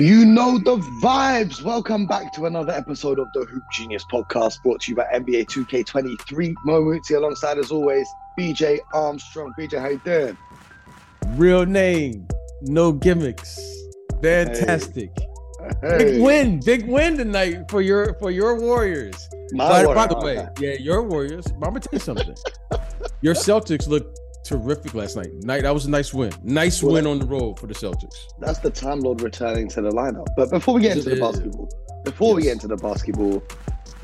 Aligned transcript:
You 0.00 0.24
know 0.24 0.56
the 0.56 0.78
vibes. 1.02 1.62
Welcome 1.62 2.06
back 2.06 2.32
to 2.32 2.46
another 2.46 2.72
episode 2.72 3.18
of 3.18 3.28
the 3.34 3.44
Hoop 3.44 3.62
Genius 3.70 4.02
podcast 4.10 4.62
brought 4.62 4.80
to 4.80 4.92
you 4.92 4.96
by 4.96 5.04
NBA 5.12 5.48
2K23. 5.48 6.54
Mo 6.64 6.80
Mootsie 6.80 7.18
alongside, 7.18 7.58
as 7.58 7.70
always, 7.70 8.08
BJ 8.38 8.78
Armstrong. 8.94 9.52
BJ, 9.58 9.78
how 9.78 9.88
you 9.88 10.00
doing? 10.02 10.38
Real 11.36 11.66
name, 11.66 12.26
no 12.62 12.92
gimmicks. 12.92 13.60
Fantastic. 14.22 15.10
Hey. 15.82 15.98
Big 15.98 16.22
win, 16.22 16.60
big 16.64 16.88
win 16.88 17.18
tonight 17.18 17.70
for 17.70 17.82
your 17.82 18.14
for 18.14 18.30
your 18.30 18.58
Warriors. 18.58 19.28
My 19.52 19.68
by, 19.68 19.86
word, 19.86 19.94
by 19.96 20.06
the 20.06 20.16
okay. 20.16 20.36
way, 20.38 20.48
yeah, 20.60 20.76
your 20.80 21.02
Warriors. 21.02 21.46
I'm 21.48 21.60
gonna 21.60 21.80
tell 21.80 21.92
you 21.92 21.98
something. 21.98 22.34
your 23.20 23.34
Celtics 23.34 23.86
looked 23.86 24.18
terrific 24.44 24.94
last 24.94 25.16
night. 25.16 25.28
Night 25.42 25.62
that 25.62 25.74
was 25.74 25.86
a 25.86 25.90
nice 25.90 26.12
win. 26.14 26.32
Nice 26.42 26.82
Well, 26.82 26.94
win 26.94 27.06
on 27.06 27.18
the 27.18 27.26
road 27.26 27.58
for 27.58 27.66
the 27.66 27.74
Celtics. 27.74 28.14
That's 28.40 28.58
the 28.58 28.70
Time 28.70 29.00
Lord 29.00 29.20
returning 29.20 29.68
to 29.70 29.82
the 29.82 29.90
lineup. 29.90 30.26
But 30.36 30.50
before 30.50 30.74
we 30.74 30.82
get 30.82 30.96
into 30.96 31.10
the 31.10 31.16
basketball, 31.20 31.68
before 32.04 32.34
we 32.34 32.42
Yes. 32.42 32.46
get 32.46 32.52
into 32.64 32.68
the 32.68 32.76
basketball, 32.76 33.42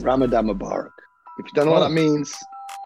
Ramadan 0.01 0.47
Mubarak. 0.49 0.91
If 1.39 1.47
you 1.47 1.53
don't 1.55 1.67
know 1.67 1.73
what 1.73 1.83
Oh. 1.83 1.89
that 1.89 1.95
means, 1.95 2.35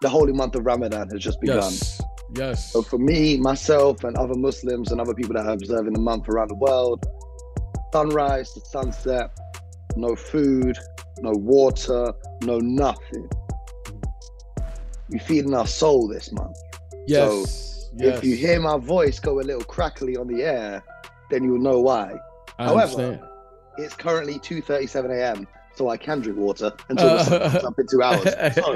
the 0.01 0.09
holy 0.09 0.33
month 0.33 0.55
of 0.55 0.65
Ramadan 0.65 1.09
has 1.09 1.19
just 1.21 1.39
begun. 1.41 1.57
Yes, 1.71 2.01
yes. 2.35 2.71
So 2.71 2.81
for 2.81 2.97
me, 2.97 3.37
myself, 3.37 4.03
and 4.03 4.17
other 4.17 4.35
Muslims 4.35 4.91
and 4.91 4.99
other 5.01 5.13
people 5.13 5.35
that 5.35 5.45
are 5.45 5.53
observing 5.53 5.93
the 5.93 5.99
month 6.01 6.27
around 6.29 6.49
the 6.49 6.55
world, 6.55 7.05
sunrise 7.93 8.51
to 8.53 8.61
sunset, 8.61 9.29
no 9.95 10.15
food, 10.15 10.77
no 11.19 11.31
water, 11.33 12.13
no 12.43 12.57
nothing. 12.59 13.27
We 15.09 15.19
feeding 15.19 15.53
our 15.53 15.67
soul 15.67 16.07
this 16.07 16.31
month. 16.31 16.55
Yes, 17.07 17.89
yes. 17.95 18.17
If 18.17 18.23
you 18.23 18.35
hear 18.35 18.59
my 18.59 18.77
voice 18.77 19.19
go 19.19 19.39
a 19.39 19.41
little 19.41 19.63
crackly 19.63 20.17
on 20.17 20.27
the 20.27 20.43
air, 20.43 20.83
then 21.29 21.43
you'll 21.43 21.61
know 21.61 21.79
why. 21.79 22.15
I 22.59 22.65
however, 22.65 22.81
understand. 22.81 23.19
It's 23.77 23.95
currently 23.95 24.39
2:37 24.39 25.17
a.m., 25.17 25.47
so 25.75 25.89
I 25.89 25.97
can 25.97 26.19
drink 26.19 26.37
water 26.37 26.71
until 26.89 27.07
the 27.07 27.23
sun 27.23 27.41
up 27.65 27.79
in 27.79 27.87
two 27.87 28.01
hours. 28.03 28.23
So 28.55 28.75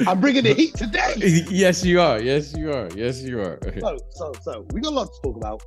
I'm 0.10 0.20
bringing 0.20 0.42
the 0.42 0.54
heat 0.54 0.74
today. 0.74 1.14
yes, 1.48 1.84
you 1.84 2.00
are. 2.00 2.20
Yes, 2.20 2.56
you 2.56 2.72
are. 2.72 2.88
Yes, 2.96 3.22
you 3.22 3.40
are. 3.40 3.58
So, 3.80 3.98
so, 4.10 4.32
so 4.42 4.66
we 4.72 4.80
got 4.80 4.92
a 4.92 4.96
lot 4.96 5.04
to 5.04 5.20
talk 5.22 5.36
about. 5.36 5.62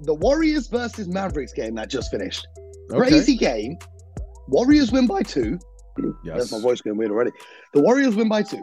The 0.00 0.14
Warriors 0.14 0.68
versus 0.68 1.08
Mavericks 1.08 1.52
game 1.52 1.74
that 1.76 1.88
just 1.88 2.10
finished. 2.10 2.46
Crazy 2.90 3.36
game. 3.36 3.78
Warriors 4.48 4.92
win 4.92 5.06
by 5.06 5.22
two. 5.22 5.58
Yes. 6.22 6.36
That's 6.38 6.52
my 6.52 6.60
voice 6.60 6.80
going 6.80 6.96
weird 6.96 7.10
already. 7.10 7.32
The 7.72 7.80
Warriors 7.80 8.14
win 8.14 8.28
by 8.28 8.42
two. 8.42 8.62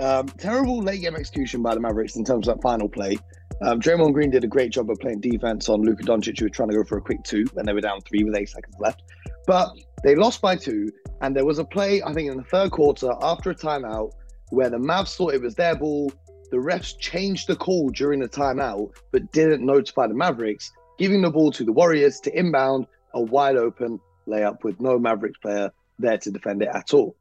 Um, 0.00 0.28
terrible 0.28 0.80
late 0.80 1.00
game 1.00 1.16
execution 1.16 1.62
by 1.62 1.74
the 1.74 1.80
Mavericks 1.80 2.16
in 2.16 2.24
terms 2.24 2.48
of 2.48 2.56
that 2.56 2.62
final 2.62 2.88
play. 2.88 3.18
Um, 3.62 3.80
Draymond 3.80 4.12
Green 4.12 4.30
did 4.30 4.44
a 4.44 4.48
great 4.48 4.70
job 4.70 4.90
of 4.90 4.98
playing 5.00 5.20
defense 5.20 5.68
on 5.68 5.82
Luka 5.82 6.04
Doncic, 6.04 6.38
who 6.38 6.44
was 6.44 6.52
trying 6.52 6.68
to 6.68 6.76
go 6.76 6.84
for 6.84 6.98
a 6.98 7.00
quick 7.00 7.24
two 7.24 7.44
when 7.54 7.66
they 7.66 7.72
were 7.72 7.80
down 7.80 8.00
three 8.02 8.22
with 8.22 8.36
eight 8.36 8.48
seconds 8.48 8.76
left. 8.78 9.02
But 9.46 9.70
they 10.04 10.14
lost 10.14 10.40
by 10.40 10.54
two, 10.54 10.92
and 11.20 11.34
there 11.34 11.44
was 11.44 11.58
a 11.58 11.64
play, 11.64 12.00
I 12.02 12.12
think, 12.12 12.30
in 12.30 12.36
the 12.36 12.44
third 12.44 12.70
quarter 12.70 13.12
after 13.20 13.50
a 13.50 13.54
timeout 13.54 14.12
where 14.50 14.70
the 14.70 14.76
Mavs 14.76 15.16
thought 15.16 15.34
it 15.34 15.42
was 15.42 15.56
their 15.56 15.74
ball. 15.74 16.12
The 16.50 16.56
refs 16.56 16.96
changed 16.98 17.48
the 17.48 17.56
call 17.56 17.90
during 17.90 18.20
the 18.20 18.28
timeout, 18.28 18.92
but 19.10 19.32
didn't 19.32 19.66
notify 19.66 20.06
the 20.06 20.14
Mavericks, 20.14 20.70
giving 20.98 21.22
the 21.22 21.30
ball 21.30 21.50
to 21.52 21.64
the 21.64 21.72
Warriors 21.72 22.20
to 22.20 22.38
inbound 22.38 22.86
a 23.14 23.20
wide 23.20 23.56
open 23.56 23.98
layup 24.28 24.62
with 24.62 24.80
no 24.80 24.98
Mavericks 24.98 25.38
player 25.38 25.72
there 25.98 26.18
to 26.18 26.30
defend 26.30 26.62
it 26.62 26.68
at 26.72 26.94
all. 26.94 27.16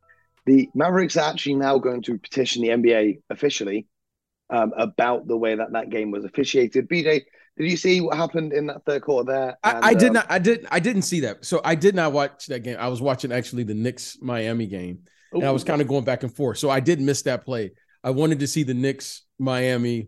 The 0.48 0.70
Mavericks 0.74 1.18
are 1.18 1.30
actually 1.30 1.56
now 1.56 1.78
going 1.78 2.02
to 2.04 2.18
petition 2.18 2.62
the 2.62 2.70
NBA 2.70 3.22
officially 3.30 3.86
um, 4.50 4.72
about 4.78 5.28
the 5.28 5.38
way 5.38 5.56
that 5.56 5.74
that 5.74 5.90
game 5.90 6.10
was 6.10 6.24
officiated. 6.24 6.88
BJ, 6.88 7.24
did 7.58 7.70
you 7.70 7.76
see 7.76 8.00
what 8.00 8.16
happened 8.16 8.54
in 8.54 8.68
that 8.68 8.86
third 8.86 9.02
quarter 9.02 9.32
there? 9.32 9.58
And, 9.64 9.84
I, 9.84 9.90
I 9.90 9.94
did 9.94 10.10
um, 10.10 10.14
not. 10.14 10.28
I 10.30 10.40
did. 10.40 10.66
I 10.72 10.80
didn't 10.80 11.02
see 11.02 11.20
that. 11.22 11.44
So 11.44 11.60
I 11.66 11.76
did 11.76 11.96
not 11.96 12.14
watch 12.14 12.46
that 12.48 12.60
game. 12.60 12.78
I 12.80 12.88
was 12.88 13.02
watching 13.02 13.32
actually 13.32 13.64
the 13.64 13.74
Knicks 13.74 14.18
Miami 14.22 14.68
game, 14.68 15.00
and 15.34 15.44
I 15.44 15.52
was 15.52 15.66
kind 15.66 15.82
of 15.82 15.88
going 15.90 16.06
back 16.06 16.24
and 16.24 16.34
forth. 16.34 16.60
So 16.60 16.70
I 16.70 16.80
did 16.80 17.02
miss 17.02 17.24
that 17.24 17.44
play. 17.44 17.72
I 18.04 18.12
wanted 18.12 18.40
to 18.40 18.48
see 18.48 18.64
the 18.64 18.74
Knicks 18.74 19.24
Miami, 19.38 20.08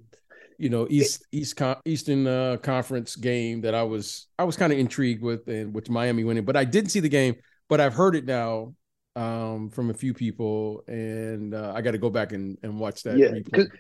you 0.58 0.70
know, 0.70 0.88
East 0.90 1.26
East 1.34 1.58
Con- 1.58 1.82
Eastern 1.84 2.26
uh, 2.26 2.58
Conference 2.64 3.18
game 3.18 3.62
that 3.62 3.76
I 3.76 3.84
was 3.84 4.28
I 4.38 4.46
was 4.46 4.56
kind 4.56 4.72
of 4.72 4.80
intrigued 4.80 5.22
with, 5.22 5.48
and 5.50 5.74
with 5.74 5.90
Miami 5.90 6.24
winning. 6.24 6.46
But 6.46 6.56
I 6.56 6.64
didn't 6.64 6.92
see 6.92 7.02
the 7.02 7.10
game. 7.10 7.36
But 7.68 7.82
I've 7.82 7.94
heard 7.94 8.16
it 8.16 8.26
now 8.26 8.74
um, 9.20 9.70
from 9.70 9.90
a 9.90 9.94
few 9.94 10.14
people, 10.14 10.82
and 10.88 11.54
uh, 11.54 11.74
I 11.76 11.82
got 11.82 11.92
to 11.92 11.98
go 11.98 12.10
back 12.10 12.32
and, 12.32 12.58
and 12.64 12.80
watch 12.80 13.04
that. 13.04 13.18
yeah, 13.18 13.32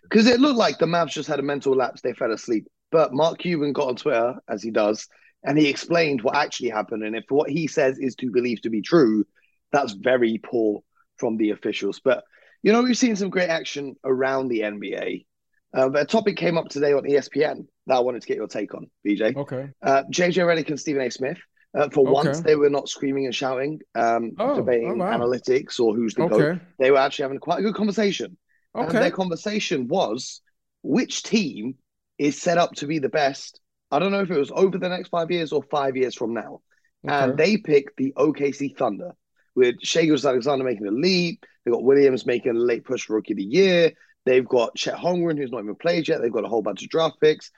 because 0.04 0.28
it 0.28 0.42
looked 0.42 0.58
like 0.58 0.80
the 0.80 0.86
Mavs 0.86 1.12
just 1.12 1.30
had 1.30 1.40
a 1.40 1.44
mental 1.44 1.74
lapse. 1.74 2.02
They 2.02 2.14
fell 2.14 2.34
asleep. 2.34 2.68
But 2.92 3.14
Mark 3.14 3.40
Cuban 3.40 3.72
got 3.72 3.88
on 3.88 3.96
Twitter, 3.96 4.36
as 4.50 4.62
he 4.62 4.72
does, 4.72 5.08
and 5.44 5.58
he 5.58 5.70
explained 5.70 6.24
what 6.24 6.36
actually 6.36 6.70
happened. 6.70 7.04
And 7.04 7.16
if 7.16 7.24
what 7.30 7.50
he 7.50 7.68
says 7.68 7.98
is 8.00 8.16
to 8.16 8.32
believe 8.32 8.62
to 8.64 8.70
be 8.70 8.82
true, 8.82 9.26
that's 9.72 9.94
very 9.94 10.40
poor 10.44 10.82
from 11.16 11.38
the 11.38 11.52
officials. 11.52 12.02
But, 12.04 12.24
you 12.62 12.74
know, 12.74 12.82
we've 12.82 12.98
seen 12.98 13.16
some 13.16 13.30
great 13.30 13.50
action 13.50 13.96
around 14.04 14.50
the 14.50 14.62
NBA. 14.62 15.26
Uh, 15.74 15.88
but 15.90 16.02
a 16.02 16.06
topic 16.06 16.36
came 16.36 16.58
up 16.58 16.68
today 16.68 16.94
on 16.94 17.04
ESPN 17.04 17.68
that 17.88 17.96
I 17.96 18.00
wanted 18.00 18.24
to 18.24 18.28
get 18.28 18.38
your 18.38 18.48
take 18.48 18.74
on, 18.74 18.88
BJ. 19.08 19.38
okay. 19.38 19.70
Uh, 19.82 20.04
JJ 20.12 20.44
Redick 20.44 20.68
and 20.68 20.80
Stephen 20.80 21.04
A. 21.04 21.12
Smith. 21.12 21.38
Uh, 21.78 21.90
for 21.90 22.02
Okay. 22.02 22.12
once, 22.12 22.41
they 22.41 22.56
were 22.56 22.69
not 22.69 22.90
screaming 22.90 23.25
and 23.25 23.35
shouting, 23.35 23.80
um, 23.96 24.31
Oh, 24.40 24.56
debating 24.56 24.91
oh, 24.91 24.96
wow. 25.06 25.18
analytics 25.18 25.80
or 25.80 25.96
who's 25.96 26.16
the 26.16 26.25
GOAT. 26.25 26.41
Okay. 26.41 26.62
They 26.80 26.91
were 26.91 26.97
actually 26.97 27.24
having 27.24 27.40
quite 27.40 27.59
a 27.59 27.63
good 27.63 27.75
conversation. 27.75 28.38
And 28.74 28.90
Okay. 28.90 29.00
their 29.00 29.12
conversation 29.12 29.88
was 29.88 30.41
which 30.81 31.24
team 31.24 31.75
is 32.18 32.41
set 32.41 32.58
up 32.58 32.74
to 32.75 32.88
be 32.88 33.00
the 33.00 33.09
best. 33.09 33.59
I 33.91 34.00
don't 34.00 34.12
know 34.12 34.22
if 34.22 34.31
it 34.31 34.38
was 34.38 34.52
over 34.52 34.78
the 34.78 34.90
next 34.90 35.09
five 35.09 35.31
years 35.31 35.52
or 35.52 35.63
five 35.63 35.96
years 35.96 36.16
from 36.16 36.34
now. 36.34 36.62
And 37.03 37.38
they 37.38 37.58
picked 37.58 37.97
the 37.97 38.13
OKC 38.18 38.78
Thunder 38.78 39.13
with 39.56 39.75
Shai 39.81 40.08
Alexander 40.09 40.63
making 40.63 40.88
a 40.88 40.91
leap. 40.91 41.46
They've 41.63 41.74
got 41.74 41.84
Williams 41.84 42.25
making 42.25 42.56
a 42.56 42.59
late 42.59 42.84
push 42.84 43.06
for 43.06 43.16
rookie 43.16 43.34
of 43.34 43.38
the 43.38 43.44
year. 43.44 43.91
They've 44.25 44.47
got 44.47 44.75
Chet 44.75 44.96
Holmgren, 44.96 45.38
who's 45.38 45.52
not 45.52 45.63
even 45.63 45.75
played 45.75 46.08
yet. 46.08 46.22
They've 46.22 46.31
got 46.31 46.46
a 46.46 46.50
whole 46.50 46.62
bunch 46.62 46.84
of 46.84 46.90
draft 46.90 47.16
picks. 47.22 47.52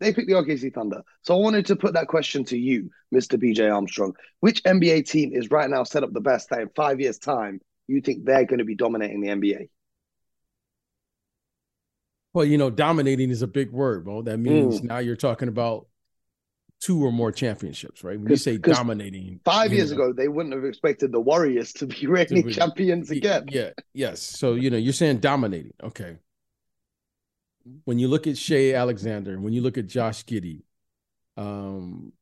They 0.00 0.12
picked 0.12 0.28
the 0.28 0.34
OKC 0.34 0.74
Thunder. 0.74 1.02
So 1.22 1.34
I 1.34 1.38
wanted 1.38 1.66
to 1.66 1.76
put 1.76 1.94
that 1.94 2.08
question 2.08 2.44
to 2.46 2.58
you, 2.58 2.90
Mr. 3.14 3.38
BJ 3.38 3.72
Armstrong. 3.72 4.14
Which 4.40 4.62
NBA 4.64 5.08
team 5.08 5.32
is 5.32 5.50
right 5.50 5.70
now 5.70 5.84
set 5.84 6.02
up 6.02 6.12
the 6.12 6.20
best 6.20 6.50
that 6.50 6.60
in 6.60 6.68
five 6.74 7.00
years' 7.00 7.18
time 7.18 7.60
you 7.86 8.00
think 8.00 8.24
they're 8.24 8.44
going 8.44 8.58
to 8.58 8.64
be 8.64 8.74
dominating 8.74 9.20
the 9.20 9.28
NBA? 9.28 9.68
Well, 12.32 12.44
you 12.44 12.58
know, 12.58 12.70
dominating 12.70 13.30
is 13.30 13.42
a 13.42 13.46
big 13.46 13.70
word, 13.70 14.04
bro. 14.04 14.22
That 14.22 14.38
means 14.38 14.80
mm. 14.80 14.84
now 14.84 14.98
you're 14.98 15.14
talking 15.14 15.46
about 15.46 15.86
two 16.80 17.02
or 17.04 17.12
more 17.12 17.30
championships, 17.30 18.02
right? 18.02 18.18
When 18.18 18.28
you 18.28 18.36
say 18.36 18.58
dominating, 18.58 19.40
Five 19.44 19.72
years 19.72 19.92
know, 19.92 20.02
ago, 20.02 20.12
they 20.12 20.26
wouldn't 20.26 20.54
have 20.54 20.64
expected 20.64 21.12
the 21.12 21.20
Warriors 21.20 21.72
to 21.74 21.86
be 21.86 22.06
reigning 22.08 22.46
be- 22.46 22.52
champions 22.52 23.12
again. 23.12 23.46
Yeah, 23.48 23.70
yes. 23.92 24.20
So 24.20 24.54
you 24.54 24.68
know, 24.70 24.76
you're 24.76 24.92
saying 24.92 25.18
dominating. 25.18 25.74
Okay. 25.82 26.16
When 27.84 27.98
you 27.98 28.08
look 28.08 28.26
at 28.26 28.36
Shai 28.36 28.74
Alexander, 28.74 29.38
when 29.40 29.52
you 29.52 29.62
look 29.62 29.78
at 29.78 29.86
Josh 29.86 30.24
Giddey, 30.24 30.62
um, 31.36 32.12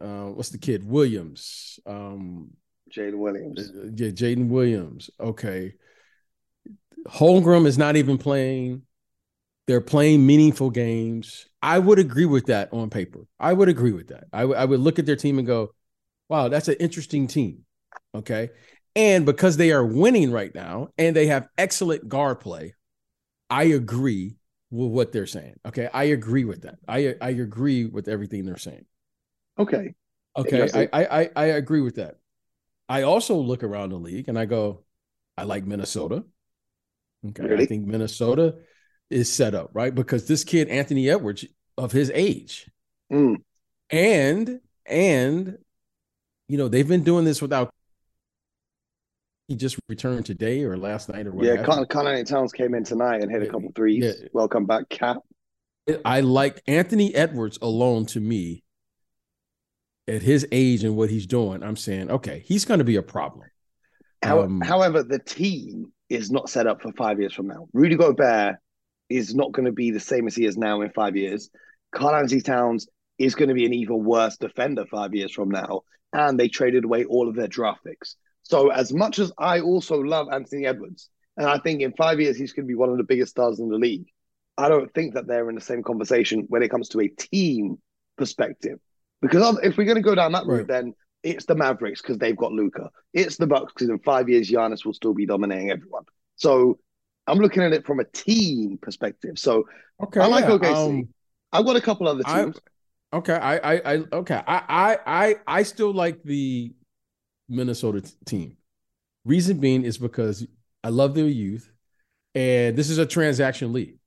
uh, 0.00 0.26
what's 0.26 0.50
the 0.50 0.58
kid 0.58 0.84
Williams? 0.84 1.78
Um, 1.86 2.52
Jalen 2.90 3.18
Williams. 3.18 3.60
uh, 3.70 3.90
yeah, 3.94 4.10
Jaden 4.10 4.48
Williams. 4.48 5.10
Okay. 5.20 5.74
Holmgren 7.08 7.66
is 7.66 7.78
not 7.78 7.96
even 7.96 8.18
playing. 8.18 8.82
They're 9.66 9.80
playing 9.80 10.26
meaningful 10.26 10.70
games. 10.70 11.46
I 11.62 11.78
would 11.78 11.98
agree 11.98 12.24
with 12.24 12.46
that 12.46 12.72
on 12.72 12.90
paper. 12.90 13.20
I 13.38 13.52
would 13.52 13.68
agree 13.68 13.92
with 13.92 14.08
that. 14.08 14.24
I 14.32 14.44
would- 14.44 14.56
I 14.56 14.64
would 14.64 14.80
look 14.80 14.98
at 14.98 15.06
their 15.06 15.16
team 15.16 15.38
and 15.38 15.46
go, 15.46 15.74
wow, 16.28 16.48
that's 16.48 16.68
an 16.68 16.76
interesting 16.80 17.26
team. 17.26 17.64
Okay. 18.14 18.50
And 18.96 19.24
because 19.24 19.56
they 19.56 19.70
are 19.70 19.84
winning 19.84 20.32
right 20.32 20.54
now 20.54 20.88
and 20.98 21.14
they 21.14 21.26
have 21.26 21.48
excellent 21.56 22.08
guard 22.08 22.40
play, 22.40 22.74
I 23.48 23.64
agree 23.64 24.36
with 24.70 24.90
what 24.90 25.12
they're 25.12 25.26
saying. 25.26 25.54
Okay. 25.66 25.88
I 25.92 26.04
agree 26.04 26.44
with 26.44 26.62
that. 26.62 26.78
I, 26.86 27.14
I 27.20 27.30
agree 27.30 27.86
with 27.86 28.08
everything 28.08 28.44
they're 28.44 28.56
saying. 28.56 28.84
Okay. 29.58 29.94
Okay, 30.38 30.68
I, 30.72 30.88
I 30.92 31.22
I 31.22 31.30
I 31.34 31.44
agree 31.46 31.80
with 31.80 31.96
that. 31.96 32.18
I 32.88 33.02
also 33.02 33.36
look 33.36 33.64
around 33.64 33.90
the 33.90 33.96
league 33.96 34.28
and 34.28 34.38
I 34.38 34.44
go, 34.44 34.84
I 35.36 35.42
like 35.42 35.66
Minnesota. 35.66 36.24
Okay, 37.28 37.42
Really? 37.42 37.64
I 37.64 37.66
think 37.66 37.84
Minnesota 37.86 38.54
is 39.10 39.30
set 39.30 39.56
up 39.56 39.70
right 39.72 39.92
because 39.92 40.28
this 40.28 40.44
kid 40.44 40.68
Anthony 40.68 41.10
Edwards 41.10 41.44
of 41.76 41.90
his 41.90 42.12
age, 42.14 42.70
Mm. 43.12 43.38
and 43.90 44.60
and 44.86 45.58
you 46.46 46.56
know 46.56 46.68
they've 46.68 46.86
been 46.88 47.02
doing 47.02 47.24
this 47.24 47.42
without. 47.42 47.74
He 49.50 49.56
just 49.56 49.80
returned 49.88 50.24
today 50.26 50.62
or 50.62 50.76
last 50.76 51.08
night 51.08 51.26
or 51.26 51.30
Yeah, 51.30 51.54
whatever. 51.56 51.64
Con- 51.64 51.86
Conor 51.86 52.22
Towns 52.22 52.52
came 52.52 52.72
in 52.72 52.84
tonight 52.84 53.20
and 53.20 53.32
hit 53.32 53.42
a 53.42 53.46
couple 53.46 53.72
threes. 53.74 54.04
yeah. 54.04 54.28
Welcome 54.32 54.64
back, 54.64 54.88
Cap. 54.88 55.16
I 56.04 56.20
like 56.20 56.62
Anthony 56.68 57.12
Edwards 57.16 57.58
alone 57.60 58.06
to 58.06 58.20
me. 58.20 58.62
At 60.06 60.22
his 60.22 60.46
age 60.52 60.84
and 60.84 60.96
what 60.96 61.10
he's 61.10 61.26
doing, 61.26 61.64
I'm 61.64 61.74
saying, 61.74 62.12
okay, 62.12 62.44
he's 62.46 62.64
going 62.64 62.78
to 62.78 62.84
be 62.84 62.94
a 62.94 63.02
problem. 63.02 63.48
How, 64.22 64.42
Um, 64.42 64.60
however, 64.60 65.02
the 65.02 65.18
team 65.18 65.92
is 66.08 66.30
not 66.30 66.48
set 66.48 66.68
up 66.68 66.80
for 66.80 66.92
five 66.92 67.18
years 67.18 67.34
from 67.34 67.48
now. 67.48 67.66
Rudy 67.72 67.96
Gobert 67.96 68.54
is 69.08 69.34
not 69.34 69.50
going 69.50 69.66
to 69.66 69.72
be 69.72 69.90
the 69.90 69.98
same 69.98 70.28
as 70.28 70.36
he 70.36 70.44
is 70.44 70.56
now 70.56 70.80
in 70.82 70.90
five 70.90 71.16
years. 71.16 71.50
Karl-Anthony 71.92 72.40
Towns 72.40 72.86
is 73.18 73.34
going 73.34 73.48
to 73.48 73.54
be 73.54 73.66
an 73.66 73.74
even 73.74 74.04
worse 74.04 74.36
defender 74.36 74.84
five 74.86 75.12
years 75.12 75.32
from 75.32 75.48
now. 75.50 75.80
And 76.12 76.38
they 76.38 76.46
traded 76.46 76.84
away 76.84 77.04
all 77.04 77.28
of 77.28 77.34
their 77.34 77.48
draft 77.48 77.82
picks. 77.84 78.14
So, 78.50 78.70
as 78.70 78.92
much 78.92 79.20
as 79.20 79.30
I 79.38 79.60
also 79.60 80.00
love 80.00 80.26
Anthony 80.32 80.66
Edwards, 80.66 81.08
and 81.36 81.46
I 81.46 81.58
think 81.58 81.82
in 81.82 81.92
five 81.92 82.18
years 82.18 82.36
he's 82.36 82.52
going 82.52 82.66
to 82.66 82.68
be 82.68 82.74
one 82.74 82.88
of 82.88 82.96
the 82.96 83.04
biggest 83.04 83.30
stars 83.30 83.60
in 83.60 83.68
the 83.68 83.78
league, 83.78 84.06
I 84.58 84.68
don't 84.68 84.92
think 84.92 85.14
that 85.14 85.28
they're 85.28 85.48
in 85.48 85.54
the 85.54 85.60
same 85.60 85.84
conversation 85.84 86.46
when 86.48 86.60
it 86.64 86.68
comes 86.68 86.88
to 86.88 87.00
a 87.00 87.06
team 87.06 87.78
perspective. 88.18 88.80
Because 89.22 89.56
if 89.62 89.76
we're 89.76 89.84
going 89.84 89.98
to 89.98 90.02
go 90.02 90.16
down 90.16 90.32
that 90.32 90.46
route, 90.46 90.58
right. 90.58 90.66
then 90.66 90.94
it's 91.22 91.44
the 91.44 91.54
Mavericks 91.54 92.02
because 92.02 92.18
they've 92.18 92.36
got 92.36 92.50
Luka. 92.50 92.90
It's 93.12 93.36
the 93.36 93.46
Bucks 93.46 93.72
because 93.72 93.88
in 93.88 94.00
five 94.00 94.28
years 94.28 94.50
Giannis 94.50 94.84
will 94.84 94.94
still 94.94 95.14
be 95.14 95.26
dominating 95.26 95.70
everyone. 95.70 96.02
So 96.34 96.80
I'm 97.28 97.38
looking 97.38 97.62
at 97.62 97.72
it 97.72 97.86
from 97.86 98.00
a 98.00 98.04
team 98.04 98.80
perspective. 98.82 99.38
So 99.38 99.64
okay, 100.02 100.18
I 100.18 100.26
like 100.26 100.46
yeah, 100.46 100.58
OKC. 100.58 100.88
Um, 100.88 101.08
I've 101.52 101.64
got 101.64 101.76
a 101.76 101.80
couple 101.80 102.08
other 102.08 102.24
teams. 102.24 102.58
I, 103.12 103.16
okay, 103.18 103.34
I, 103.34 103.56
I, 103.58 103.94
I, 103.94 104.04
okay, 104.12 104.42
I, 104.44 104.62
I, 104.68 104.98
I, 105.06 105.36
I 105.46 105.62
still 105.62 105.92
like 105.92 106.20
the 106.24 106.72
Minnesota 107.50 108.00
t- 108.00 108.12
team. 108.24 108.56
Reason 109.24 109.58
being 109.58 109.84
is 109.84 109.98
because 109.98 110.46
I 110.82 110.88
love 110.88 111.14
their 111.14 111.26
youth, 111.26 111.70
and 112.34 112.76
this 112.76 112.88
is 112.88 112.98
a 112.98 113.04
transaction 113.04 113.72
league. 113.72 113.98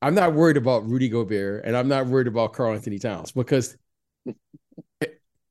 I'm 0.00 0.14
not 0.14 0.34
worried 0.34 0.56
about 0.56 0.88
Rudy 0.88 1.08
Gobert, 1.08 1.64
and 1.64 1.76
I'm 1.76 1.88
not 1.88 2.06
worried 2.06 2.26
about 2.26 2.52
Karl-Anthony 2.52 2.98
Towns 2.98 3.32
because 3.32 3.76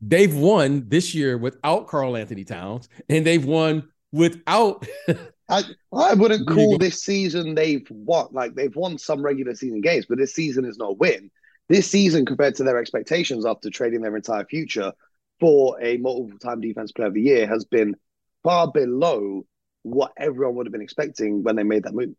they've 0.01 0.35
won 0.35 0.85
this 0.87 1.13
year 1.13 1.37
without 1.37 1.87
Karl-Anthony 1.87 2.43
Towns, 2.43 2.89
and 3.09 3.25
they've 3.25 3.45
won 3.45 3.87
without. 4.11 4.87
I, 5.49 5.63
I 5.93 6.13
wouldn't 6.13 6.47
call 6.47 6.77
this 6.77 7.01
season 7.01 7.55
they've 7.55 7.87
won 7.89 8.27
like 8.31 8.53
they've 8.53 8.75
won 8.75 8.97
some 8.97 9.21
regular 9.21 9.55
season 9.55 9.79
games, 9.79 10.05
but 10.05 10.17
this 10.17 10.33
season 10.33 10.65
is 10.65 10.77
not 10.77 10.89
a 10.89 10.93
win. 10.93 11.31
This 11.69 11.89
season, 11.89 12.25
compared 12.25 12.55
to 12.55 12.63
their 12.63 12.77
expectations 12.77 13.45
after 13.45 13.69
trading 13.69 14.01
their 14.01 14.15
entire 14.15 14.45
future 14.45 14.93
for 15.39 15.81
a 15.81 15.97
multiple 15.97 16.39
time 16.39 16.61
defense 16.61 16.91
player 16.91 17.07
of 17.07 17.13
the 17.13 17.21
year, 17.21 17.47
has 17.47 17.65
been 17.65 17.95
far 18.43 18.71
below 18.71 19.45
what 19.83 20.11
everyone 20.17 20.55
would 20.55 20.67
have 20.67 20.71
been 20.71 20.81
expecting 20.81 21.43
when 21.43 21.55
they 21.55 21.63
made 21.63 21.83
that 21.83 21.93
move. 21.93 22.15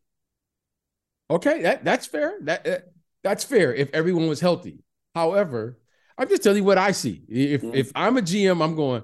Okay, 1.31 1.63
that 1.63 1.85
that's 1.85 2.07
fair. 2.07 2.39
That, 2.43 2.65
that 2.65 2.93
that's 3.23 3.45
fair 3.45 3.75
if 3.75 3.91
everyone 3.93 4.29
was 4.29 4.41
healthy. 4.41 4.79
However, 5.15 5.79
I'm 6.17 6.29
just 6.29 6.43
telling 6.43 6.59
you 6.59 6.65
what 6.65 6.79
I 6.79 6.93
see. 6.93 7.23
If 7.29 7.63
mm-hmm. 7.63 7.75
if 7.75 7.93
I'm 7.95 8.17
a 8.17 8.23
GM, 8.23 8.63
I'm 8.63 8.75
going, 8.75 9.03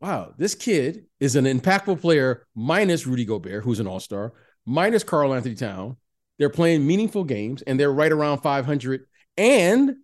wow, 0.00 0.34
this 0.36 0.54
kid 0.54 1.06
is 1.20 1.36
an 1.36 1.44
impactful 1.44 2.00
player 2.00 2.46
minus 2.54 3.06
Rudy 3.06 3.24
Gobert, 3.24 3.64
who's 3.64 3.80
an 3.80 3.86
all-star, 3.86 4.32
minus 4.66 5.04
Karl-Anthony 5.04 5.54
Town. 5.54 5.96
They're 6.38 6.50
playing 6.50 6.86
meaningful 6.86 7.24
games 7.24 7.62
and 7.62 7.78
they're 7.78 7.92
right 7.92 8.10
around 8.10 8.38
500. 8.40 9.06
And 9.36 9.96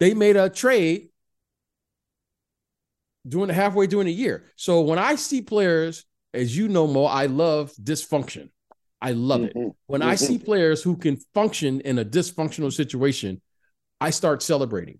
they 0.00 0.14
made 0.14 0.36
a 0.36 0.48
trade 0.48 1.10
doing 3.26 3.48
halfway 3.50 3.86
during 3.86 4.06
the 4.06 4.12
year. 4.12 4.44
So 4.56 4.82
when 4.82 4.98
I 4.98 5.14
see 5.16 5.42
players, 5.42 6.04
as 6.32 6.56
you 6.56 6.68
know, 6.68 6.86
Mo, 6.86 7.04
I 7.04 7.26
love 7.26 7.72
dysfunction. 7.82 8.50
I 9.00 9.12
love 9.12 9.42
mm-hmm. 9.42 9.58
it. 9.58 9.72
When 9.86 10.00
mm-hmm. 10.00 10.10
I 10.10 10.14
see 10.14 10.38
players 10.38 10.82
who 10.82 10.96
can 10.96 11.18
function 11.34 11.80
in 11.82 11.98
a 11.98 12.04
dysfunctional 12.04 12.72
situation, 12.72 13.40
I 14.00 14.10
start 14.10 14.42
celebrating. 14.42 14.98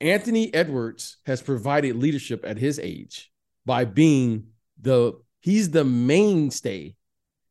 Anthony 0.00 0.52
Edwards 0.54 1.18
has 1.26 1.42
provided 1.42 1.96
leadership 1.96 2.44
at 2.46 2.56
his 2.56 2.78
age 2.78 3.30
by 3.66 3.84
being 3.84 4.48
the 4.80 5.14
he's 5.40 5.70
the 5.70 5.84
mainstay 5.84 6.94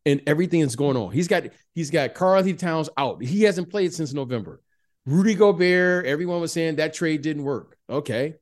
in 0.05 0.21
everything 0.25 0.61
that's 0.61 0.75
going 0.75 0.95
on. 0.95 1.11
He's 1.11 1.27
got 1.27 1.43
he's 1.75 1.91
got 1.91 2.13
Karl-Anthony 2.13 2.53
Towns 2.53 2.89
out. 2.97 3.21
He 3.21 3.43
hasn't 3.43 3.69
played 3.69 3.93
since 3.93 4.13
November. 4.13 4.61
Rudy 5.05 5.35
Gobert, 5.35 6.05
everyone 6.05 6.41
was 6.41 6.53
saying 6.53 6.77
that 6.77 6.93
trade 6.93 7.21
didn't 7.21 7.43
work. 7.43 7.77
Okay. 7.89 8.35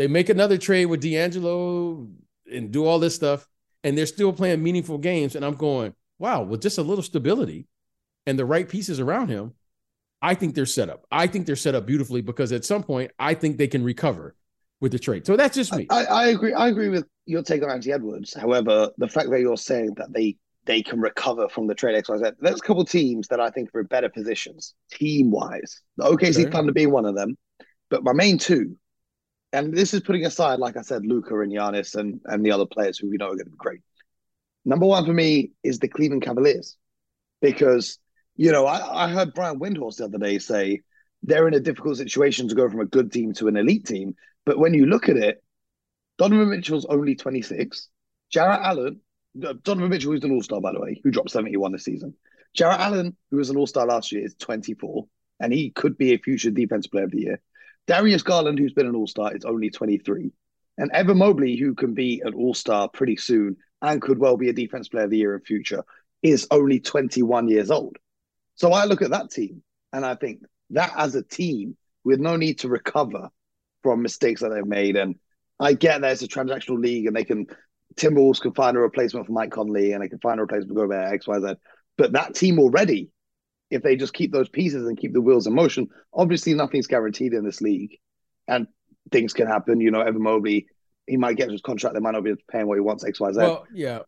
They 0.00 0.06
make 0.06 0.30
another 0.30 0.56
trade 0.56 0.86
with 0.86 1.02
D'Angelo 1.02 2.08
and 2.50 2.70
do 2.70 2.86
all 2.86 2.98
this 2.98 3.14
stuff, 3.14 3.46
and 3.84 3.98
they're 3.98 4.06
still 4.06 4.32
playing 4.32 4.62
meaningful 4.62 4.96
games. 4.96 5.36
And 5.36 5.44
I'm 5.44 5.56
going, 5.56 5.94
wow, 6.18 6.42
with 6.42 6.62
just 6.62 6.78
a 6.78 6.82
little 6.82 7.02
stability 7.02 7.66
and 8.24 8.38
the 8.38 8.46
right 8.46 8.66
pieces 8.66 8.98
around 8.98 9.28
him, 9.28 9.52
I 10.22 10.32
think 10.32 10.54
they're 10.54 10.64
set 10.64 10.88
up. 10.88 11.04
I 11.12 11.26
think 11.26 11.44
they're 11.44 11.54
set 11.54 11.74
up 11.74 11.84
beautifully 11.84 12.22
because 12.22 12.50
at 12.50 12.64
some 12.64 12.82
point 12.82 13.10
I 13.18 13.34
think 13.34 13.58
they 13.58 13.68
can 13.68 13.84
recover 13.84 14.34
with 14.80 14.92
the 14.92 14.98
trade. 14.98 15.26
So 15.26 15.36
that's 15.36 15.54
just 15.54 15.74
me. 15.74 15.86
I, 15.90 16.06
I 16.06 16.26
agree. 16.28 16.54
I 16.54 16.68
agree 16.68 16.88
with 16.88 17.04
your 17.26 17.42
take 17.42 17.62
on 17.62 17.70
Anthony 17.70 17.92
Edwards. 17.92 18.32
However, 18.32 18.88
the 18.96 19.08
fact 19.08 19.28
that 19.28 19.40
you're 19.40 19.58
saying 19.58 19.96
that 19.98 20.14
they 20.14 20.38
they 20.64 20.82
can 20.82 20.98
recover 20.98 21.46
from 21.50 21.66
the 21.66 21.74
trade 21.74 22.02
XYZ, 22.02 22.36
there's 22.40 22.60
a 22.60 22.64
couple 22.64 22.86
teams 22.86 23.28
that 23.28 23.38
I 23.38 23.50
think 23.50 23.68
are 23.74 23.80
in 23.80 23.86
better 23.86 24.08
positions 24.08 24.72
team 24.90 25.30
wise. 25.30 25.82
The 25.98 26.04
OKC 26.04 26.46
okay. 26.46 26.66
to 26.66 26.72
be 26.72 26.86
one 26.86 27.04
of 27.04 27.14
them, 27.14 27.36
but 27.90 28.02
my 28.02 28.14
main 28.14 28.38
two, 28.38 28.78
and 29.52 29.74
this 29.74 29.94
is 29.94 30.00
putting 30.00 30.24
aside, 30.26 30.58
like 30.58 30.76
I 30.76 30.82
said, 30.82 31.04
Luka 31.04 31.38
and 31.40 31.52
Giannis 31.52 31.94
and 31.94 32.20
and 32.26 32.44
the 32.44 32.52
other 32.52 32.66
players 32.66 32.98
who 32.98 33.10
we 33.10 33.16
know 33.16 33.26
are 33.26 33.36
going 33.36 33.44
to 33.44 33.50
be 33.50 33.56
great. 33.56 33.80
Number 34.64 34.86
one 34.86 35.04
for 35.04 35.12
me 35.12 35.52
is 35.62 35.78
the 35.78 35.88
Cleveland 35.88 36.22
Cavaliers 36.22 36.76
because 37.40 37.98
you 38.40 38.52
know, 38.52 38.64
I, 38.64 39.04
I 39.04 39.08
heard 39.10 39.34
Brian 39.34 39.58
Windhorst 39.58 39.96
the 39.96 40.06
other 40.06 40.16
day 40.16 40.38
say 40.38 40.80
they're 41.22 41.46
in 41.46 41.52
a 41.52 41.60
difficult 41.60 41.98
situation 41.98 42.48
to 42.48 42.54
go 42.54 42.70
from 42.70 42.80
a 42.80 42.86
good 42.86 43.12
team 43.12 43.34
to 43.34 43.48
an 43.48 43.58
elite 43.58 43.84
team. 43.84 44.14
But 44.46 44.58
when 44.58 44.72
you 44.72 44.86
look 44.86 45.10
at 45.10 45.18
it, 45.18 45.42
Donovan 46.16 46.48
Mitchell's 46.48 46.86
only 46.86 47.14
26. 47.14 47.88
Jarrett 48.30 48.60
Allen, 48.62 49.00
uh, 49.44 49.54
Donovan 49.62 49.90
Mitchell, 49.90 50.12
who's 50.12 50.24
an 50.24 50.30
all 50.30 50.42
star, 50.42 50.60
by 50.60 50.72
the 50.72 50.80
way, 50.80 51.00
who 51.04 51.10
dropped 51.10 51.32
71 51.32 51.72
this 51.72 51.84
season. 51.84 52.14
Jarrett 52.54 52.80
Allen, 52.80 53.14
who 53.30 53.36
was 53.36 53.50
an 53.50 53.58
all 53.58 53.66
star 53.66 53.86
last 53.86 54.10
year, 54.10 54.24
is 54.24 54.34
24, 54.38 55.06
and 55.40 55.52
he 55.52 55.70
could 55.70 55.98
be 55.98 56.14
a 56.14 56.18
future 56.18 56.50
defensive 56.50 56.90
player 56.90 57.04
of 57.04 57.10
the 57.10 57.20
year. 57.20 57.40
Darius 57.90 58.22
Garland, 58.22 58.56
who's 58.56 58.72
been 58.72 58.86
an 58.86 58.94
all 58.94 59.08
star, 59.08 59.34
is 59.34 59.44
only 59.44 59.68
23. 59.68 60.30
And 60.78 60.92
Evan 60.92 61.18
Mobley, 61.18 61.56
who 61.56 61.74
can 61.74 61.92
be 61.92 62.22
an 62.24 62.34
all 62.34 62.54
star 62.54 62.88
pretty 62.88 63.16
soon 63.16 63.56
and 63.82 64.00
could 64.00 64.20
well 64.20 64.36
be 64.36 64.48
a 64.48 64.52
defense 64.52 64.86
player 64.86 65.06
of 65.06 65.10
the 65.10 65.18
year 65.18 65.34
in 65.34 65.40
future, 65.40 65.82
is 66.22 66.46
only 66.52 66.78
21 66.78 67.48
years 67.48 67.68
old. 67.68 67.96
So 68.54 68.72
I 68.72 68.84
look 68.84 69.02
at 69.02 69.10
that 69.10 69.32
team 69.32 69.64
and 69.92 70.06
I 70.06 70.14
think 70.14 70.44
that 70.70 70.92
as 70.96 71.16
a 71.16 71.22
team, 71.24 71.76
with 72.04 72.20
no 72.20 72.36
need 72.36 72.60
to 72.60 72.68
recover 72.68 73.28
from 73.82 74.02
mistakes 74.02 74.42
that 74.42 74.50
they've 74.50 74.64
made. 74.64 74.94
And 74.94 75.16
I 75.58 75.72
get 75.72 76.02
that 76.02 76.12
it's 76.12 76.22
a 76.22 76.28
transactional 76.28 76.80
league 76.80 77.06
and 77.06 77.16
they 77.16 77.24
can 77.24 77.48
Timberwolves 77.96 78.40
can 78.40 78.52
find 78.52 78.76
a 78.76 78.80
replacement 78.80 79.26
for 79.26 79.32
Mike 79.32 79.50
Conley 79.50 79.94
and 79.94 80.04
they 80.04 80.08
can 80.08 80.20
find 80.20 80.38
a 80.38 80.42
replacement 80.42 80.68
for 80.68 80.86
Gobert, 80.86 81.12
X, 81.12 81.26
Y, 81.26 81.40
Z. 81.40 81.54
But 81.98 82.12
that 82.12 82.36
team 82.36 82.60
already, 82.60 83.10
if 83.70 83.82
they 83.82 83.96
just 83.96 84.12
keep 84.12 84.32
those 84.32 84.48
pieces 84.48 84.86
and 84.86 84.98
keep 84.98 85.12
the 85.12 85.20
wheels 85.20 85.46
in 85.46 85.54
motion, 85.54 85.88
obviously 86.12 86.54
nothing's 86.54 86.86
guaranteed 86.86 87.32
in 87.32 87.44
this 87.44 87.60
league. 87.60 87.98
And 88.48 88.66
things 89.12 89.32
can 89.32 89.46
happen. 89.46 89.80
You 89.80 89.90
know, 89.90 90.00
Evan 90.00 90.22
Mobley, 90.22 90.66
he 91.06 91.16
might 91.16 91.36
get 91.36 91.50
his 91.50 91.60
contract, 91.60 91.94
they 91.94 92.00
might 92.00 92.12
not 92.12 92.24
be 92.24 92.34
paying 92.50 92.66
what 92.66 92.74
he 92.76 92.80
wants, 92.80 93.04
X, 93.04 93.20
Y, 93.20 93.32
Z. 93.32 93.38
Well, 93.38 93.66
yeah. 93.72 94.00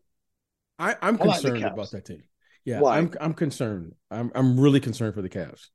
I, 0.79 0.95
I'm 1.01 1.15
I 1.15 1.25
concerned 1.25 1.61
like 1.61 1.73
about 1.73 1.91
that 1.91 2.05
team. 2.05 2.23
Yeah, 2.65 2.79
Why? 2.79 2.97
I'm 2.97 3.11
I'm 3.19 3.33
concerned. 3.33 3.93
I'm 4.09 4.31
I'm 4.33 4.59
really 4.59 4.79
concerned 4.79 5.13
for 5.13 5.21
the 5.21 5.29
Cavs. 5.29 5.67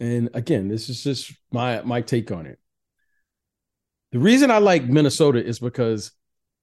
And 0.00 0.30
again, 0.34 0.68
this 0.68 0.88
is 0.88 1.02
just 1.02 1.32
my 1.52 1.82
my 1.82 2.00
take 2.00 2.30
on 2.30 2.46
it. 2.46 2.58
The 4.12 4.18
reason 4.20 4.50
I 4.50 4.58
like 4.58 4.84
Minnesota 4.84 5.44
is 5.44 5.58
because 5.58 6.12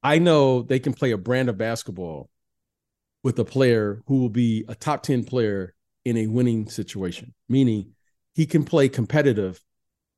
I 0.02 0.20
know 0.20 0.62
they 0.62 0.80
can 0.80 0.94
play 0.94 1.12
a 1.12 1.18
brand 1.18 1.50
of 1.50 1.58
basketball 1.58 2.30
with 3.24 3.38
a 3.40 3.46
player 3.46 4.02
who 4.08 4.20
will 4.20 4.30
be 4.30 4.66
a 4.68 4.76
top 4.76 5.04
10 5.04 5.26
player 5.26 5.74
in 6.06 6.18
a 6.18 6.28
winning 6.28 6.68
situation, 6.70 7.34
meaning 7.48 7.94
he 8.34 8.46
can 8.46 8.64
play 8.64 8.90
competitive 8.90 9.62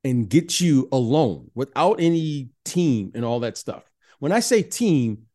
and 0.02 0.28
get 0.28 0.60
you 0.60 0.88
alone 0.92 1.50
without 1.54 2.00
any 2.00 2.50
team 2.64 3.12
and 3.14 3.24
all 3.24 3.40
that 3.40 3.56
stuff. 3.56 3.82
When 4.18 4.32
I 4.32 4.40
say 4.40 4.62
team, 4.62 5.26